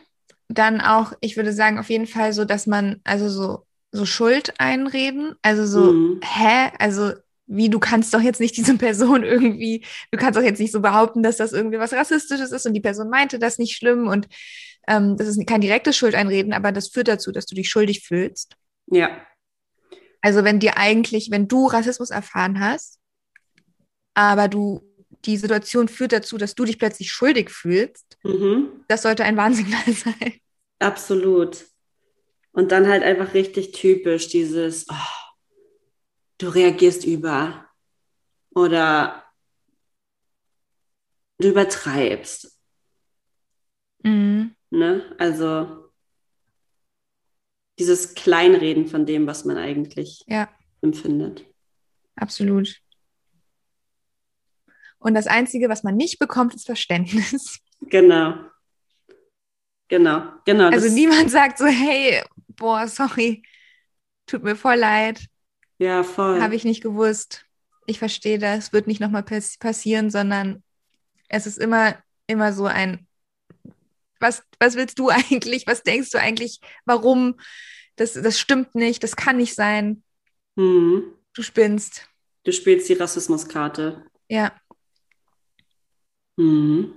Dann 0.48 0.80
auch, 0.80 1.12
ich 1.20 1.36
würde 1.36 1.52
sagen, 1.52 1.78
auf 1.78 1.88
jeden 1.90 2.06
Fall 2.06 2.32
so, 2.32 2.44
dass 2.44 2.66
man, 2.66 3.00
also 3.04 3.28
so, 3.28 3.66
so 3.90 4.06
Schuld 4.06 4.54
einreden, 4.58 5.34
also 5.42 5.66
so, 5.66 5.92
Mhm. 5.92 6.20
hä, 6.22 6.70
also 6.78 7.12
wie, 7.46 7.68
du 7.68 7.78
kannst 7.80 8.14
doch 8.14 8.20
jetzt 8.20 8.40
nicht 8.40 8.56
diese 8.56 8.76
Person 8.78 9.24
irgendwie, 9.24 9.84
du 10.10 10.18
kannst 10.18 10.38
doch 10.38 10.42
jetzt 10.44 10.58
nicht 10.60 10.72
so 10.72 10.80
behaupten, 10.80 11.22
dass 11.22 11.36
das 11.36 11.52
irgendwie 11.52 11.78
was 11.78 11.92
Rassistisches 11.92 12.52
ist 12.52 12.66
und 12.66 12.74
die 12.74 12.80
Person 12.80 13.10
meinte 13.10 13.38
das 13.38 13.58
nicht 13.58 13.76
schlimm 13.76 14.08
und 14.08 14.28
ähm, 14.88 15.16
das 15.16 15.28
ist 15.28 15.46
kein 15.46 15.60
direktes 15.60 15.96
Schuldeinreden, 15.96 16.52
aber 16.52 16.72
das 16.72 16.88
führt 16.88 17.08
dazu, 17.08 17.32
dass 17.32 17.46
du 17.46 17.54
dich 17.54 17.68
schuldig 17.68 18.00
fühlst. 18.06 18.54
Ja, 18.86 19.10
Also 20.22 20.44
wenn 20.44 20.60
dir 20.60 20.78
eigentlich, 20.78 21.30
wenn 21.30 21.48
du 21.48 21.66
Rassismus 21.66 22.10
erfahren 22.10 22.60
hast, 22.60 22.98
aber 24.14 24.48
du, 24.48 24.82
die 25.24 25.36
Situation 25.36 25.88
führt 25.88 26.12
dazu, 26.12 26.36
dass 26.36 26.54
du 26.54 26.64
dich 26.64 26.78
plötzlich 26.78 27.10
schuldig 27.12 27.50
fühlst, 27.50 28.18
mhm. 28.24 28.84
das 28.88 29.02
sollte 29.02 29.24
ein 29.24 29.36
Warnsignal 29.36 29.92
sein. 29.92 30.40
absolut. 30.78 31.66
Und 32.54 32.70
dann 32.70 32.86
halt 32.86 33.02
einfach 33.02 33.32
richtig 33.32 33.72
typisch 33.72 34.28
dieses, 34.28 34.86
oh, 34.90 34.94
du 36.38 36.48
reagierst 36.48 37.04
über 37.06 37.66
oder 38.50 39.24
du 41.38 41.48
übertreibst. 41.48 42.58
Mhm. 44.02 44.54
Ne? 44.70 45.14
Also 45.18 45.90
dieses 47.78 48.14
Kleinreden 48.14 48.86
von 48.86 49.06
dem, 49.06 49.26
was 49.26 49.44
man 49.46 49.56
eigentlich 49.56 50.24
Ja. 50.26 50.50
empfindet. 50.82 51.46
Absolut. 52.16 52.81
Und 55.02 55.14
das 55.14 55.26
Einzige, 55.26 55.68
was 55.68 55.82
man 55.82 55.96
nicht 55.96 56.18
bekommt, 56.18 56.54
ist 56.54 56.66
Verständnis. 56.66 57.60
Genau. 57.90 58.36
Genau, 59.88 60.22
genau. 60.44 60.70
Also 60.70 60.88
niemand 60.88 61.32
sagt 61.32 61.58
so, 61.58 61.66
hey, 61.66 62.22
boah, 62.46 62.86
sorry, 62.86 63.42
tut 64.24 64.44
mir 64.44 64.54
voll 64.54 64.76
leid, 64.76 65.26
ja, 65.78 66.04
voll. 66.04 66.40
habe 66.40 66.54
ich 66.54 66.64
nicht 66.64 66.80
gewusst. 66.80 67.44
Ich 67.86 67.98
verstehe 67.98 68.38
das, 68.38 68.72
wird 68.72 68.86
nicht 68.86 69.00
nochmal 69.00 69.24
pass 69.24 69.58
passieren, 69.58 70.10
sondern 70.10 70.62
es 71.28 71.48
ist 71.48 71.58
immer, 71.58 71.96
immer 72.28 72.52
so 72.52 72.66
ein, 72.66 73.06
was, 74.20 74.44
was 74.60 74.76
willst 74.76 75.00
du 75.00 75.08
eigentlich? 75.10 75.66
Was 75.66 75.82
denkst 75.82 76.10
du 76.10 76.18
eigentlich? 76.18 76.60
Warum? 76.84 77.34
Das, 77.96 78.14
das 78.14 78.38
stimmt 78.38 78.76
nicht, 78.76 79.02
das 79.02 79.16
kann 79.16 79.38
nicht 79.38 79.56
sein. 79.56 80.04
Hm. 80.56 81.02
Du 81.34 81.42
spinnst. 81.42 82.08
Du 82.44 82.52
spielst 82.52 82.88
die 82.88 82.94
Rassismuskarte. 82.94 84.06
Ja. 84.28 84.52
Mhm. 86.36 86.94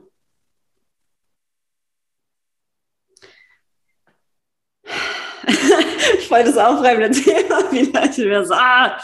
Voll 6.28 6.44
das 6.44 6.58
aufreibende 6.58 7.18
wie 7.18 7.92
Leute 7.92 8.26
mir 8.26 8.46
so, 8.46 8.54
ah, 8.54 9.00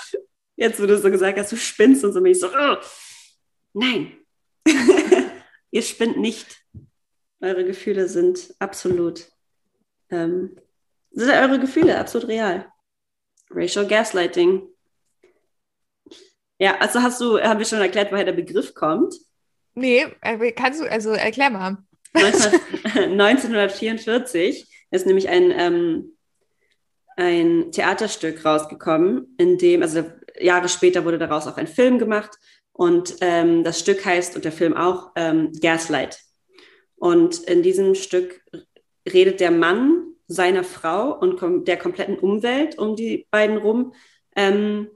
jetzt 0.56 0.80
du 0.80 0.98
so 0.98 1.12
gesagt 1.12 1.38
hast, 1.38 1.52
du 1.52 1.58
spinnst 1.58 2.04
und 2.04 2.13
so, 2.13 2.22
bin 2.22 2.32
ich 2.32 2.39
so, 2.39 2.48
oh, 2.48 2.78
nein, 3.74 4.17
ihr 5.72 5.82
spinnt 5.82 6.17
nicht. 6.17 6.62
Eure 7.41 7.65
Gefühle 7.65 8.08
sind 8.08 8.54
absolut, 8.60 9.28
ähm, 10.12 10.56
sind 11.12 11.32
eure 11.32 11.60
Gefühle 11.60 11.98
absolut 11.98 12.28
real. 12.28 12.72
Racial 13.50 13.88
Gaslighting. 13.88 14.67
Ja, 16.60 16.78
also 16.78 17.02
hast 17.02 17.20
du, 17.20 17.39
haben 17.41 17.58
wir 17.58 17.65
schon 17.65 17.82
erklärt, 17.82 18.12
woher 18.12 18.26
der 18.26 18.34
Begriff 18.34 18.76
kommt? 18.76 19.15
Nee, 19.74 20.06
äh, 20.22 20.52
kannst 20.52 20.82
du, 20.82 20.90
also 20.90 21.12
erklär 21.12 21.50
mal. 21.50 21.78
19, 22.14 22.60
1944 23.20 24.68
ist 24.92 25.06
nämlich 25.06 25.30
ein, 25.30 25.52
ähm, 25.52 26.18
ein 27.16 27.72
Theaterstück 27.72 28.44
rausgekommen, 28.44 29.36
in 29.38 29.58
dem, 29.58 29.82
also 29.82 30.04
Jahre 30.40 30.70
später 30.70 31.06
wurde 31.06 31.18
daraus 31.18 31.48
auch 31.48 31.58
ein 31.58 31.68
Film 31.68 32.00
gemacht 32.00 32.38
und 32.74 33.16
ähm, 33.22 33.64
das 33.64 33.80
Stück 33.80 34.04
heißt 34.06 34.36
und 34.36 34.46
der 34.46 34.52
Film 34.52 34.76
auch 34.76 35.12
ähm, 35.16 35.52
Gaslight. 35.62 36.20
Und 36.96 37.40
in 37.40 37.64
diesem 37.64 37.96
Stück 37.96 38.42
redet 39.12 39.40
der 39.40 39.52
Mann 39.52 40.04
seiner 40.28 40.64
Frau 40.64 41.18
und 41.18 41.38
kom 41.38 41.66
der 41.66 41.78
kompletten 41.78 42.18
Umwelt 42.18 42.78
um 42.78 42.96
die 42.96 43.28
beiden 43.32 43.58
rum 43.58 43.94
ähm, 44.36 44.88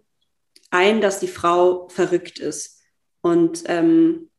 ein, 0.70 1.02
dass 1.02 1.20
die 1.20 1.28
Frau 1.28 1.88
verrückt 1.90 2.40
ist. 2.40 2.82
Und 3.22 3.64
ähm, 3.68 4.30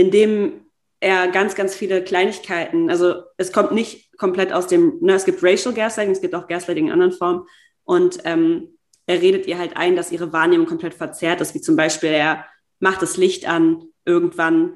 indem 0.00 0.64
er 1.00 1.28
ganz, 1.28 1.54
ganz 1.54 1.74
viele 1.74 2.02
Kleinigkeiten, 2.02 2.90
also 2.90 3.22
es 3.36 3.52
kommt 3.52 3.72
nicht 3.72 4.16
komplett 4.18 4.52
aus 4.52 4.66
dem, 4.66 4.98
ne, 5.00 5.14
es 5.14 5.24
gibt 5.24 5.42
Racial 5.42 5.74
Gaslighting, 5.74 6.12
es 6.12 6.20
gibt 6.20 6.34
auch 6.34 6.46
Gaslighting 6.48 6.86
in 6.86 6.92
anderen 6.92 7.12
Formen 7.12 7.46
und 7.84 8.18
ähm, 8.24 8.76
er 9.06 9.20
redet 9.20 9.46
ihr 9.46 9.58
halt 9.58 9.76
ein, 9.76 9.96
dass 9.96 10.12
ihre 10.12 10.32
Wahrnehmung 10.32 10.66
komplett 10.66 10.94
verzerrt 10.94 11.40
ist, 11.40 11.54
wie 11.54 11.60
zum 11.60 11.76
Beispiel 11.76 12.10
er 12.10 12.46
macht 12.78 13.02
das 13.02 13.16
Licht 13.16 13.48
an 13.48 13.84
irgendwann, 14.04 14.74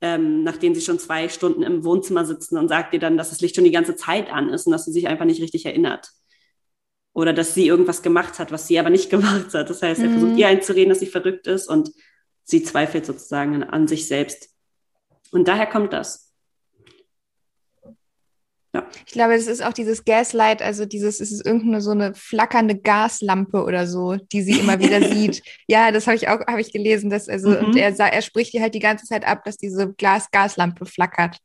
ähm, 0.00 0.42
nachdem 0.42 0.74
sie 0.74 0.80
schon 0.80 0.98
zwei 0.98 1.28
Stunden 1.28 1.62
im 1.62 1.84
Wohnzimmer 1.84 2.24
sitzen 2.24 2.58
und 2.58 2.68
sagt 2.68 2.92
ihr 2.94 3.00
dann, 3.00 3.16
dass 3.16 3.30
das 3.30 3.40
Licht 3.40 3.54
schon 3.54 3.64
die 3.64 3.70
ganze 3.70 3.96
Zeit 3.96 4.30
an 4.30 4.48
ist 4.50 4.66
und 4.66 4.72
dass 4.72 4.84
sie 4.84 4.92
sich 4.92 5.08
einfach 5.08 5.24
nicht 5.24 5.40
richtig 5.40 5.64
erinnert. 5.66 6.10
Oder 7.14 7.32
dass 7.32 7.54
sie 7.54 7.66
irgendwas 7.66 8.02
gemacht 8.02 8.38
hat, 8.38 8.52
was 8.52 8.66
sie 8.66 8.78
aber 8.78 8.90
nicht 8.90 9.08
gemacht 9.14 9.54
hat. 9.54 9.70
Das 9.70 9.82
heißt, 9.82 10.02
er 10.02 10.08
Mhm. 10.08 10.12
versucht 10.12 10.38
ihr 10.38 10.48
einzureden, 10.48 10.90
dass 10.90 11.00
sie 11.00 11.06
verrückt 11.06 11.46
ist 11.46 11.68
und 11.68 11.90
sie 12.44 12.62
zweifelt 12.62 13.06
sozusagen 13.06 13.62
an 13.62 13.88
sich 13.88 14.06
selbst. 14.06 14.50
Und 15.32 15.48
daher 15.48 15.66
kommt 15.66 15.92
das. 15.92 16.24
Ich 19.06 19.12
glaube, 19.14 19.34
es 19.34 19.46
ist 19.46 19.64
auch 19.64 19.72
dieses 19.72 20.04
Gaslight, 20.04 20.60
also 20.60 20.84
dieses, 20.84 21.20
es 21.20 21.32
ist 21.32 21.46
irgendeine 21.46 21.80
so 21.80 21.92
eine 21.92 22.14
flackernde 22.14 22.76
Gaslampe 22.78 23.62
oder 23.64 23.86
so, 23.86 24.16
die 24.16 24.42
sie 24.42 24.60
immer 24.60 24.78
wieder 24.78 25.00
sieht. 25.14 25.42
Ja, 25.66 25.90
das 25.92 26.06
habe 26.06 26.16
ich 26.16 26.28
auch, 26.28 26.40
habe 26.46 26.60
ich 26.60 26.72
gelesen, 26.72 27.08
dass 27.08 27.26
also, 27.28 27.50
Mhm. 27.50 27.66
und 27.68 27.76
er, 27.76 27.98
er 27.98 28.22
spricht 28.22 28.52
ihr 28.52 28.60
halt 28.60 28.74
die 28.74 28.80
ganze 28.80 29.06
Zeit 29.06 29.26
ab, 29.26 29.44
dass 29.44 29.56
diese 29.56 29.94
Glas 29.94 30.30
Gaslampe 30.30 30.84
flackert. 30.84 31.38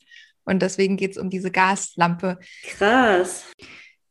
Und 0.44 0.62
deswegen 0.62 0.98
geht 0.98 1.12
es 1.12 1.17
um 1.17 1.30
diese 1.30 1.52
Gaslampe. 1.52 2.38
Krass. 2.65 3.46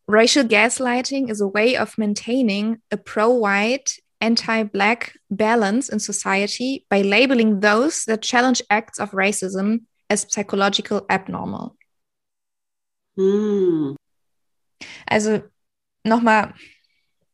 Racial 0.09 0.47
gaslighting 0.49 1.29
is 1.29 1.43
a 1.43 1.53
way 1.53 1.79
of 1.79 1.99
maintaining 1.99 2.79
a 2.91 2.97
pro-white, 2.97 4.01
anti-black 4.21 5.19
balance 5.31 5.89
in 5.89 5.99
society 5.99 6.85
by 6.89 7.03
labeling 7.03 7.61
those 7.61 8.05
that 8.05 8.23
challenge 8.23 8.63
acts 8.71 8.99
of 8.99 9.13
racism 9.13 9.87
as 10.09 10.27
psychological 10.29 11.03
abnormal. 11.09 11.77
Hm. 13.17 13.97
Also 15.07 15.43
nochmal, 16.05 16.55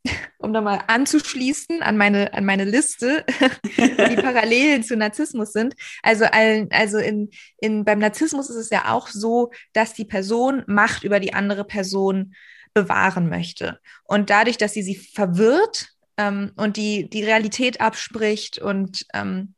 um 0.38 0.52
nochmal 0.52 0.82
anzuschließen 0.86 1.82
an 1.82 1.96
meine, 1.96 2.32
an 2.34 2.44
meine 2.44 2.64
Liste, 2.64 3.24
die 3.76 4.16
Parallelen 4.16 4.82
zu 4.82 4.96
Narzissmus 4.96 5.52
sind. 5.52 5.74
Also, 6.02 6.24
allen, 6.26 6.68
also 6.70 6.98
in, 6.98 7.30
in, 7.58 7.84
beim 7.84 7.98
Narzissmus 7.98 8.50
ist 8.50 8.56
es 8.56 8.70
ja 8.70 8.92
auch 8.92 9.08
so, 9.08 9.50
dass 9.72 9.94
die 9.94 10.04
Person 10.04 10.64
Macht 10.66 11.04
über 11.04 11.20
die 11.20 11.34
andere 11.34 11.64
Person 11.64 12.34
bewahren 12.74 13.28
möchte. 13.28 13.80
Und 14.04 14.28
dadurch, 14.28 14.58
dass 14.58 14.74
sie 14.74 14.82
sie 14.82 14.96
verwirrt 14.96 15.95
ähm, 16.16 16.52
und 16.56 16.76
die, 16.76 17.08
die 17.08 17.24
Realität 17.24 17.80
abspricht 17.80 18.58
und 18.58 19.06
ähm, 19.14 19.54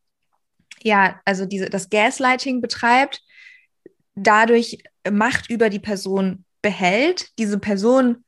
ja, 0.83 1.21
also 1.25 1.47
diese, 1.47 1.69
das 1.71 1.91
Gaslighting 1.91 2.61
betreibt, 2.61 3.23
dadurch 4.15 4.79
Macht 5.11 5.51
über 5.51 5.71
die 5.71 5.79
Person 5.79 6.45
behält. 6.63 7.31
Diese 7.39 7.59
Person 7.59 8.25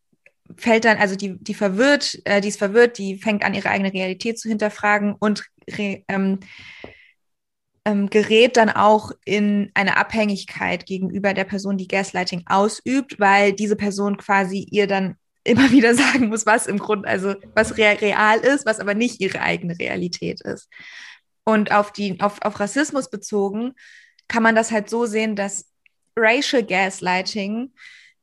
fällt 0.57 0.85
dann, 0.85 0.99
also 0.99 1.17
die, 1.17 1.39
die 1.39 1.55
verwirrt, 1.55 2.19
äh, 2.25 2.41
die 2.41 2.49
ist 2.49 2.59
verwirrt, 2.59 2.99
die 2.99 3.17
fängt 3.17 3.45
an, 3.45 3.55
ihre 3.55 3.71
eigene 3.71 3.93
Realität 3.93 4.39
zu 4.39 4.49
hinterfragen 4.49 5.15
und 5.19 5.45
re, 5.69 6.05
ähm, 6.09 6.41
ähm, 7.85 8.11
gerät 8.11 8.57
dann 8.57 8.71
auch 8.71 9.13
in 9.25 9.71
eine 9.75 9.97
Abhängigkeit 9.97 10.87
gegenüber 10.87 11.35
der 11.35 11.45
Person, 11.45 11.77
die 11.77 11.89
Gaslighting 11.89 12.45
ausübt, 12.47 13.19
weil 13.19 13.53
diese 13.53 13.77
Person 13.77 14.17
quasi 14.17 14.67
ihr 14.71 14.87
dann 14.87 15.17
immer 15.45 15.71
wieder 15.73 15.95
sagen 15.95 16.29
muss, 16.29 16.47
was 16.47 16.67
im 16.67 16.79
Grunde, 16.79 17.09
also 17.09 17.35
was 17.55 17.77
rea- 17.77 17.99
real 18.01 18.39
ist, 18.41 18.67
was 18.67 18.81
aber 18.81 18.95
nicht 18.95 19.21
ihre 19.21 19.41
eigene 19.41 19.79
Realität 19.79 20.41
ist. 20.43 20.69
Und 21.45 21.73
auf, 21.73 21.93
die, 21.93 22.21
auf, 22.21 22.43
auf 22.43 22.61
Rassismus 22.61 23.11
bezogen 23.11 23.73
kann 24.29 24.43
man 24.43 24.55
das 24.55 24.71
halt 24.71 24.89
so 24.89 25.07
sehen, 25.07 25.35
dass 25.37 25.67
Racial 26.17 26.63
Gaslighting 26.63 27.73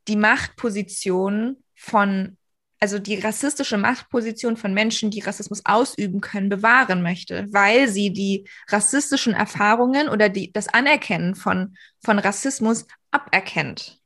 die 0.07 0.15
Machtposition 0.15 1.57
von, 1.75 2.37
also 2.79 2.99
die 2.99 3.19
rassistische 3.19 3.77
Machtposition 3.77 4.55
von 4.55 4.73
Menschen, 4.73 5.11
die 5.11 5.19
Rassismus 5.19 5.61
ausüben 5.65 6.21
können, 6.21 6.47
bewahren 6.47 7.01
möchte, 7.01 7.47
weil 7.51 7.89
sie 7.89 8.13
die 8.13 8.47
rassistischen 8.69 9.33
Erfahrungen 9.33 10.07
oder 10.09 10.29
die, 10.29 10.53
das 10.53 10.67
Anerkennen 10.67 11.35
von, 11.35 11.75
von 12.03 12.19
Rassismus 12.19 12.85
aberkennt 13.11 13.96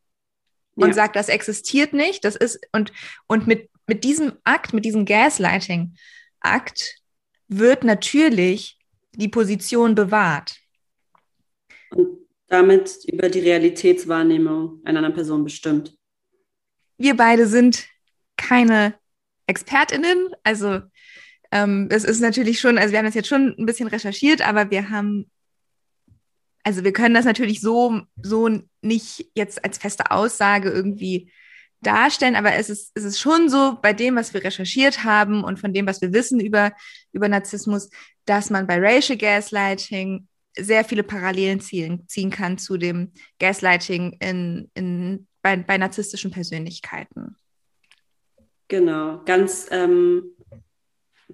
und 0.76 0.90
Ja. 0.90 0.94
sagt, 0.94 1.16
das 1.16 1.30
existiert 1.30 1.94
nicht, 1.94 2.24
das 2.26 2.36
ist, 2.36 2.60
und, 2.72 2.92
und 3.28 3.48
mit, 3.48 3.70
mit 3.88 4.04
diesem 4.04 4.34
Akt, 4.44 4.74
mit 4.74 4.86
diesem 4.86 5.06
Gaslighting-Akt 5.06 6.96
wird 7.48 7.84
natürlich 7.84 8.78
die 9.14 9.28
Position 9.28 9.96
bewahrt. 9.96 10.56
Und 11.90 12.08
damit 12.48 13.00
über 13.08 13.30
die 13.30 13.40
Realitätswahrnehmung 13.40 14.82
einer 14.86 15.00
anderen 15.00 15.16
Person 15.16 15.44
bestimmt. 15.44 15.94
wir 16.98 17.16
beide 17.18 17.48
sind 17.48 17.88
keine 18.38 18.94
ExpertInnen. 19.48 20.30
Also 20.44 20.82
ähm, 21.52 21.88
es 21.92 22.04
ist 22.04 22.20
natürlich 22.22 22.60
schon, 22.60 22.78
also 22.78 22.92
wir 22.92 23.00
haben 23.00 23.06
das 23.08 23.16
jetzt 23.16 23.28
schon 23.28 23.56
ein 23.58 23.66
bisschen 23.66 23.88
recherchiert, 23.88 24.42
aber 24.48 24.70
wir 24.70 24.90
haben, 24.90 25.31
also 26.64 26.84
wir 26.84 26.94
können 26.94 27.16
das 27.16 27.26
natürlich 27.26 27.62
so, 27.62 28.02
so 28.22 28.50
nicht 28.82 29.32
jetzt 29.36 29.64
als 29.64 29.78
feste 29.78 30.12
Aussage 30.12 30.70
irgendwie 30.70 31.32
darstellen, 31.82 32.36
aber 32.36 32.54
es 32.54 32.70
ist, 32.70 32.92
es 32.94 33.04
ist 33.04 33.20
schon 33.20 33.50
so 33.50 33.80
bei 33.82 33.94
dem, 33.94 34.16
was 34.16 34.34
wir 34.34 34.44
recherchiert 34.44 35.04
haben 35.04 35.44
und 35.44 35.60
von 35.60 35.74
dem, 35.74 35.88
was 35.88 36.02
wir 36.02 36.14
wissen 36.14 36.40
über, 36.40 36.72
über 37.12 37.28
Narzissmus, 37.28 37.90
dass 38.26 38.50
man 38.50 38.68
bei 38.68 38.78
Racial 38.80 39.18
Gaslighting 39.18 40.28
sehr 40.58 40.84
viele 40.84 41.04
Parallelen 41.04 41.60
ziehen, 41.60 42.08
ziehen 42.08 42.30
kann 42.30 42.58
zu 42.58 42.78
dem 42.78 43.14
Gaslighting 43.40 44.18
in, 44.20 44.70
in, 44.76 45.28
bei, 45.42 45.58
bei 45.58 45.78
narzisstischen 45.78 46.30
Persönlichkeiten. 46.30 47.36
Genau, 48.68 49.22
ganz, 49.26 49.68
ähm, 49.72 50.36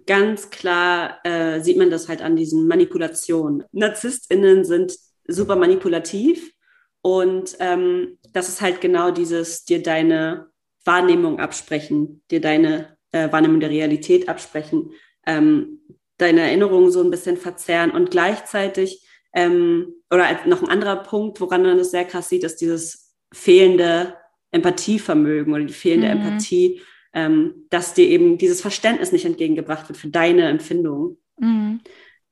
ganz 0.05 0.49
klar 0.49 1.19
äh, 1.23 1.59
sieht 1.61 1.77
man 1.77 1.89
das 1.89 2.07
halt 2.07 2.21
an 2.21 2.35
diesen 2.35 2.67
Manipulationen. 2.67 3.63
NarzisstInnen 3.71 4.63
sind 4.65 4.93
super 5.27 5.55
manipulativ 5.55 6.53
und 7.01 7.55
ähm, 7.59 8.17
das 8.33 8.49
ist 8.49 8.61
halt 8.61 8.81
genau 8.81 9.11
dieses, 9.11 9.65
dir 9.65 9.81
deine 9.81 10.47
Wahrnehmung 10.83 11.39
absprechen, 11.39 12.21
dir 12.31 12.41
deine 12.41 12.97
äh, 13.11 13.31
Wahrnehmung 13.31 13.59
der 13.59 13.69
Realität 13.69 14.29
absprechen, 14.29 14.91
ähm, 15.25 15.79
deine 16.17 16.41
Erinnerungen 16.41 16.91
so 16.91 17.01
ein 17.01 17.11
bisschen 17.11 17.37
verzerren 17.37 17.91
und 17.91 18.11
gleichzeitig, 18.11 19.07
ähm, 19.33 19.93
oder 20.09 20.25
noch 20.47 20.63
ein 20.63 20.69
anderer 20.69 20.97
Punkt, 20.97 21.39
woran 21.41 21.61
man 21.61 21.77
das 21.77 21.91
sehr 21.91 22.05
krass 22.05 22.29
sieht, 22.29 22.43
ist 22.43 22.61
dieses 22.61 23.15
fehlende 23.33 24.15
Empathievermögen 24.51 25.53
oder 25.53 25.63
die 25.63 25.73
fehlende 25.73 26.07
Mhm. 26.07 26.21
Empathie, 26.21 26.81
ähm, 27.13 27.67
dass 27.69 27.93
dir 27.93 28.07
eben 28.07 28.37
dieses 28.37 28.61
Verständnis 28.61 29.11
nicht 29.11 29.25
entgegengebracht 29.25 29.87
wird 29.89 29.97
für 29.97 30.07
deine 30.07 30.47
Empfindungen. 30.47 31.17
Mhm. 31.39 31.81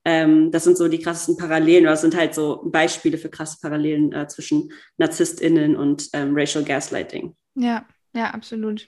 Ähm, 0.06 0.52
das 0.52 0.64
sind 0.64 0.78
so 0.78 0.88
die 0.88 1.00
krassesten 1.00 1.36
Parallelen, 1.36 1.84
oder 1.84 1.92
das 1.92 2.02
sind 2.02 2.16
halt 2.16 2.36
so 2.36 2.62
Beispiele 2.66 3.18
für 3.18 3.30
krasse 3.30 3.58
Parallelen 3.62 4.14
äh, 4.14 4.28
zwischen 4.28 4.72
NarzisstInnen 4.98 5.76
und 5.76 6.10
ähm, 6.14 6.34
Racial 6.36 6.64
Gaslighting. 6.64 7.36
Ja, 7.56 7.86
ja, 8.14 8.30
absolut. 8.30 8.88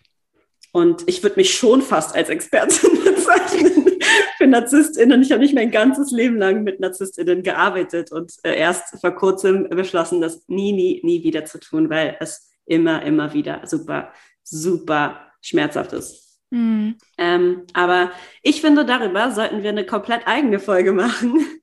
Und 0.72 1.04
ich 1.08 1.24
würde 1.24 1.38
mich 1.38 1.56
schon 1.56 1.82
fast 1.82 2.16
als 2.16 2.30
Expertin 2.30 3.04
bezeichnen 3.04 3.98
für 4.38 4.48
NarzisstInnen. 4.48 5.22
Ich 5.24 5.32
habe 5.32 5.42
nicht 5.42 5.56
mein 5.56 5.72
ganzes 5.72 6.12
Leben 6.12 6.38
lang 6.38 6.64
mit 6.64 6.80
NarzisstInnen 6.80 7.42
gearbeitet 7.42 8.12
und 8.12 8.34
äh, 8.44 8.56
erst 8.56 9.00
vor 9.02 9.12
kurzem 9.12 9.68
beschlossen, 9.70 10.22
das 10.22 10.48
nie, 10.48 10.72
nie, 10.72 11.02
nie 11.04 11.24
wieder 11.24 11.46
zu 11.46 11.60
tun, 11.60 11.90
weil 11.90 12.18
es 12.20 12.52
immer, 12.66 13.02
immer 13.04 13.34
wieder 13.34 13.62
super, 13.66 14.12
super 14.44 15.32
schmerzhaft 15.42 15.94
ist. 15.94 16.27
Mhm. 16.50 16.98
Ähm, 17.18 17.64
aber 17.74 18.12
ich 18.42 18.62
finde, 18.62 18.86
darüber 18.86 19.32
sollten 19.32 19.64
wir 19.64 19.70
eine 19.70 19.86
komplett 19.86 20.28
eigene 20.28 20.60
Folge 20.60 20.94
machen. 20.94 21.46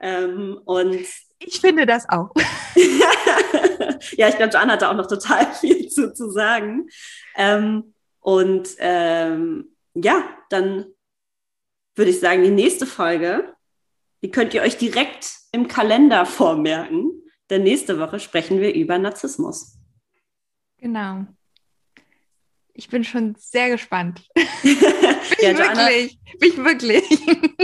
Ähm, 0.00 0.60
und 0.64 0.94
Ich 1.40 1.60
finde 1.60 1.84
das 1.84 2.08
auch. 2.08 2.32
ja, 4.12 4.28
ich 4.28 4.36
glaube, 4.36 4.52
Joanna 4.52 4.74
hat 4.74 4.82
da 4.82 4.92
auch 4.92 4.96
noch 4.96 5.08
total 5.08 5.52
viel 5.60 5.88
zu, 5.88 6.14
zu 6.14 6.30
sagen. 6.30 6.88
Ähm, 7.36 7.94
und 8.20 8.68
ähm, 8.78 9.74
ja, 9.94 10.22
dann 10.50 10.86
würde 11.96 12.12
ich 12.12 12.20
sagen, 12.20 12.44
die 12.44 12.50
nächste 12.50 12.86
Folge, 12.86 13.54
die 14.22 14.30
könnt 14.30 14.54
ihr 14.54 14.62
euch 14.62 14.78
direkt 14.78 15.32
im 15.50 15.66
Kalender 15.66 16.26
vormerken. 16.26 17.10
Denn 17.50 17.64
nächste 17.64 17.98
Woche 17.98 18.20
sprechen 18.20 18.60
wir 18.60 18.74
über 18.74 18.98
Narzissmus. 18.98 19.78
Genau. 20.76 21.26
Ich 22.78 22.88
bin 22.88 23.02
schon 23.02 23.34
sehr 23.36 23.70
gespannt. 23.70 24.22
ja, 24.36 24.42
Bin 24.62 25.56
Joanna, 25.56 25.88
wirklich. 25.88 26.20
Bin 26.38 26.48
ich 26.48 26.56
wirklich. 26.58 27.04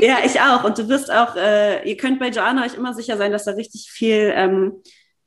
ja, 0.00 0.18
ich 0.24 0.40
auch. 0.40 0.64
Und 0.64 0.77
du 0.77 0.88
wirst 0.88 1.09
auch, 1.09 1.37
äh, 1.37 1.88
ihr 1.88 1.96
könnt 1.96 2.18
bei 2.18 2.31
Joanna 2.31 2.64
euch 2.64 2.74
immer 2.74 2.94
sicher 2.94 3.16
sein, 3.16 3.31
dass 3.31 3.45
da 3.45 3.53
richtig 3.53 3.93
viel 3.93 4.32
ähm, 4.34 4.82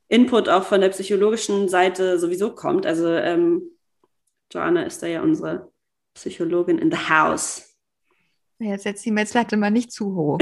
Input 0.08 0.50
auch 0.50 0.64
von 0.64 0.82
der 0.82 0.90
psychologischen 0.90 1.70
Seite 1.70 2.18
sowieso 2.18 2.54
kommt. 2.54 2.84
Also 2.84 3.08
ähm, 3.08 3.62
Joanna 4.52 4.82
ist 4.82 5.02
da 5.02 5.06
ja 5.06 5.22
unsere 5.22 5.72
Psychologin 6.12 6.76
in 6.76 6.90
the 6.90 7.08
house. 7.08 7.74
Jetzt 8.58 8.82
setzt 8.82 9.06
die 9.06 9.10
Messlatte 9.10 9.56
mal 9.56 9.70
nicht 9.70 9.90
zu 9.90 10.14
hoch. 10.14 10.38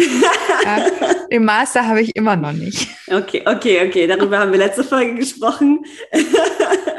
ja, 0.64 0.86
Im 1.30 1.44
Master 1.44 1.86
habe 1.86 2.00
ich 2.00 2.16
immer 2.16 2.34
noch 2.34 2.52
nicht. 2.52 2.88
Okay, 3.06 3.44
okay, 3.46 3.86
okay. 3.86 4.08
Darüber 4.08 4.40
haben 4.40 4.50
wir 4.50 4.58
letzte 4.58 4.82
Folge 4.82 5.14
gesprochen. 5.14 5.84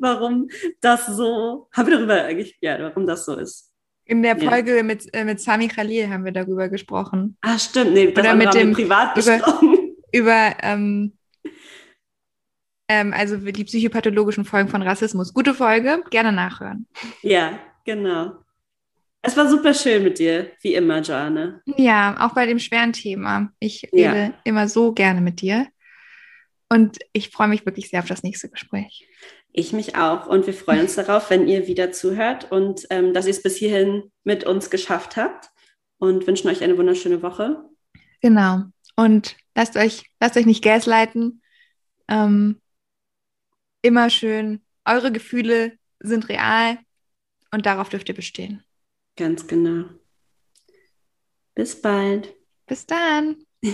warum 0.00 0.48
das 0.80 1.06
so, 1.06 1.68
haben 1.72 1.88
wir 1.88 1.96
darüber 1.96 2.24
eigentlich, 2.24 2.56
ja, 2.60 2.78
warum 2.80 3.06
das 3.06 3.24
so 3.24 3.36
ist. 3.36 3.72
In 4.04 4.22
der 4.22 4.36
Ja. 4.38 4.50
Folge 4.50 4.82
mit, 4.82 5.12
äh, 5.14 5.24
mit 5.24 5.40
Sami 5.40 5.68
Khalil 5.68 6.08
haben 6.08 6.24
wir 6.24 6.32
darüber 6.32 6.68
gesprochen. 6.68 7.36
Ah, 7.42 7.58
stimmt, 7.58 7.92
nee, 7.92 8.10
das 8.12 8.24
Oder 8.24 8.34
mit 8.36 8.54
dem- 8.54 8.72
privat 8.72 9.16
über-. 9.18 9.60
Über 10.10 10.54
ähm, 10.62 11.12
ähm, 12.88 13.12
also 13.12 13.36
die 13.36 13.64
psychopathologischen 13.64 14.44
Folgen 14.46 14.68
von 14.70 14.80
Rassismus. 14.82 15.34
Gute 15.34 15.52
Folge, 15.54 16.02
gerne 16.10 16.32
nachhören. 16.32 16.86
Ja, 17.22 17.58
genau. 17.84 18.32
Es 19.20 19.36
war 19.36 19.48
super 19.48 19.74
schön 19.74 20.04
mit 20.04 20.18
dir, 20.18 20.52
wie 20.62 20.74
immer, 20.74 21.00
Joanne. 21.00 21.60
Ja, 21.76 22.16
auch 22.20 22.34
bei 22.34 22.46
dem 22.46 22.58
schweren 22.58 22.92
Thema. 22.94 23.50
Ich 23.58 23.86
Ja. 23.92 24.12
rede 24.12 24.34
immer 24.44 24.68
so 24.68 24.92
gerne 24.92 25.20
mit 25.20 25.40
dir. 25.42 25.66
Und 26.70 26.98
ich 27.12 27.30
freue 27.30 27.48
mich 27.48 27.66
wirklich 27.66 27.88
sehr 27.90 28.00
auf 28.00 28.06
das 28.08 28.22
nächste 28.22 28.48
Gespräch. 28.48 29.06
Ich 29.52 29.72
mich 29.72 29.96
auch. 29.96 30.26
Und 30.26 30.46
wir 30.46 30.54
freuen 30.54 30.82
uns 30.82 30.94
darauf, 30.94 31.30
wenn 31.30 31.48
ihr 31.48 31.66
wieder 31.66 31.92
zuhört 31.92 32.50
und 32.50 32.86
ähm, 32.90 33.14
dass 33.14 33.26
ihr 33.26 33.32
es 33.32 33.42
bis 33.42 33.56
hierhin 33.56 34.10
mit 34.24 34.44
uns 34.44 34.70
geschafft 34.70 35.16
habt 35.16 35.50
und 35.98 36.26
wünschen 36.26 36.48
euch 36.48 36.62
eine 36.62 36.78
wunderschöne 36.78 37.22
Woche. 37.22 37.62
Genau. 38.20 38.64
Und 38.96 39.36
lasst 39.54 39.76
euch, 39.76 40.04
lasst 40.20 40.36
euch 40.36 40.46
nicht 40.46 40.62
gaslighten. 40.62 41.42
Ähm, 42.08 42.60
immer 43.82 44.10
schön. 44.10 44.62
Eure 44.84 45.12
Gefühle 45.12 45.78
sind 46.00 46.28
real 46.28 46.78
und 47.50 47.66
darauf 47.66 47.88
dürft 47.88 48.08
ihr 48.08 48.14
bestehen. 48.14 48.62
Ganz 49.16 49.46
genau. 49.46 49.88
Bis 51.54 51.80
bald. 51.80 52.34
Bis 52.66 52.86
dann. 52.86 53.36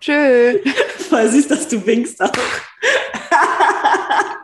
Tschö. 0.00 0.58
Voll 0.98 1.28
süß, 1.28 1.48
dass 1.48 1.68
du 1.68 1.84
winkst 1.84 2.22
auch. 2.22 2.32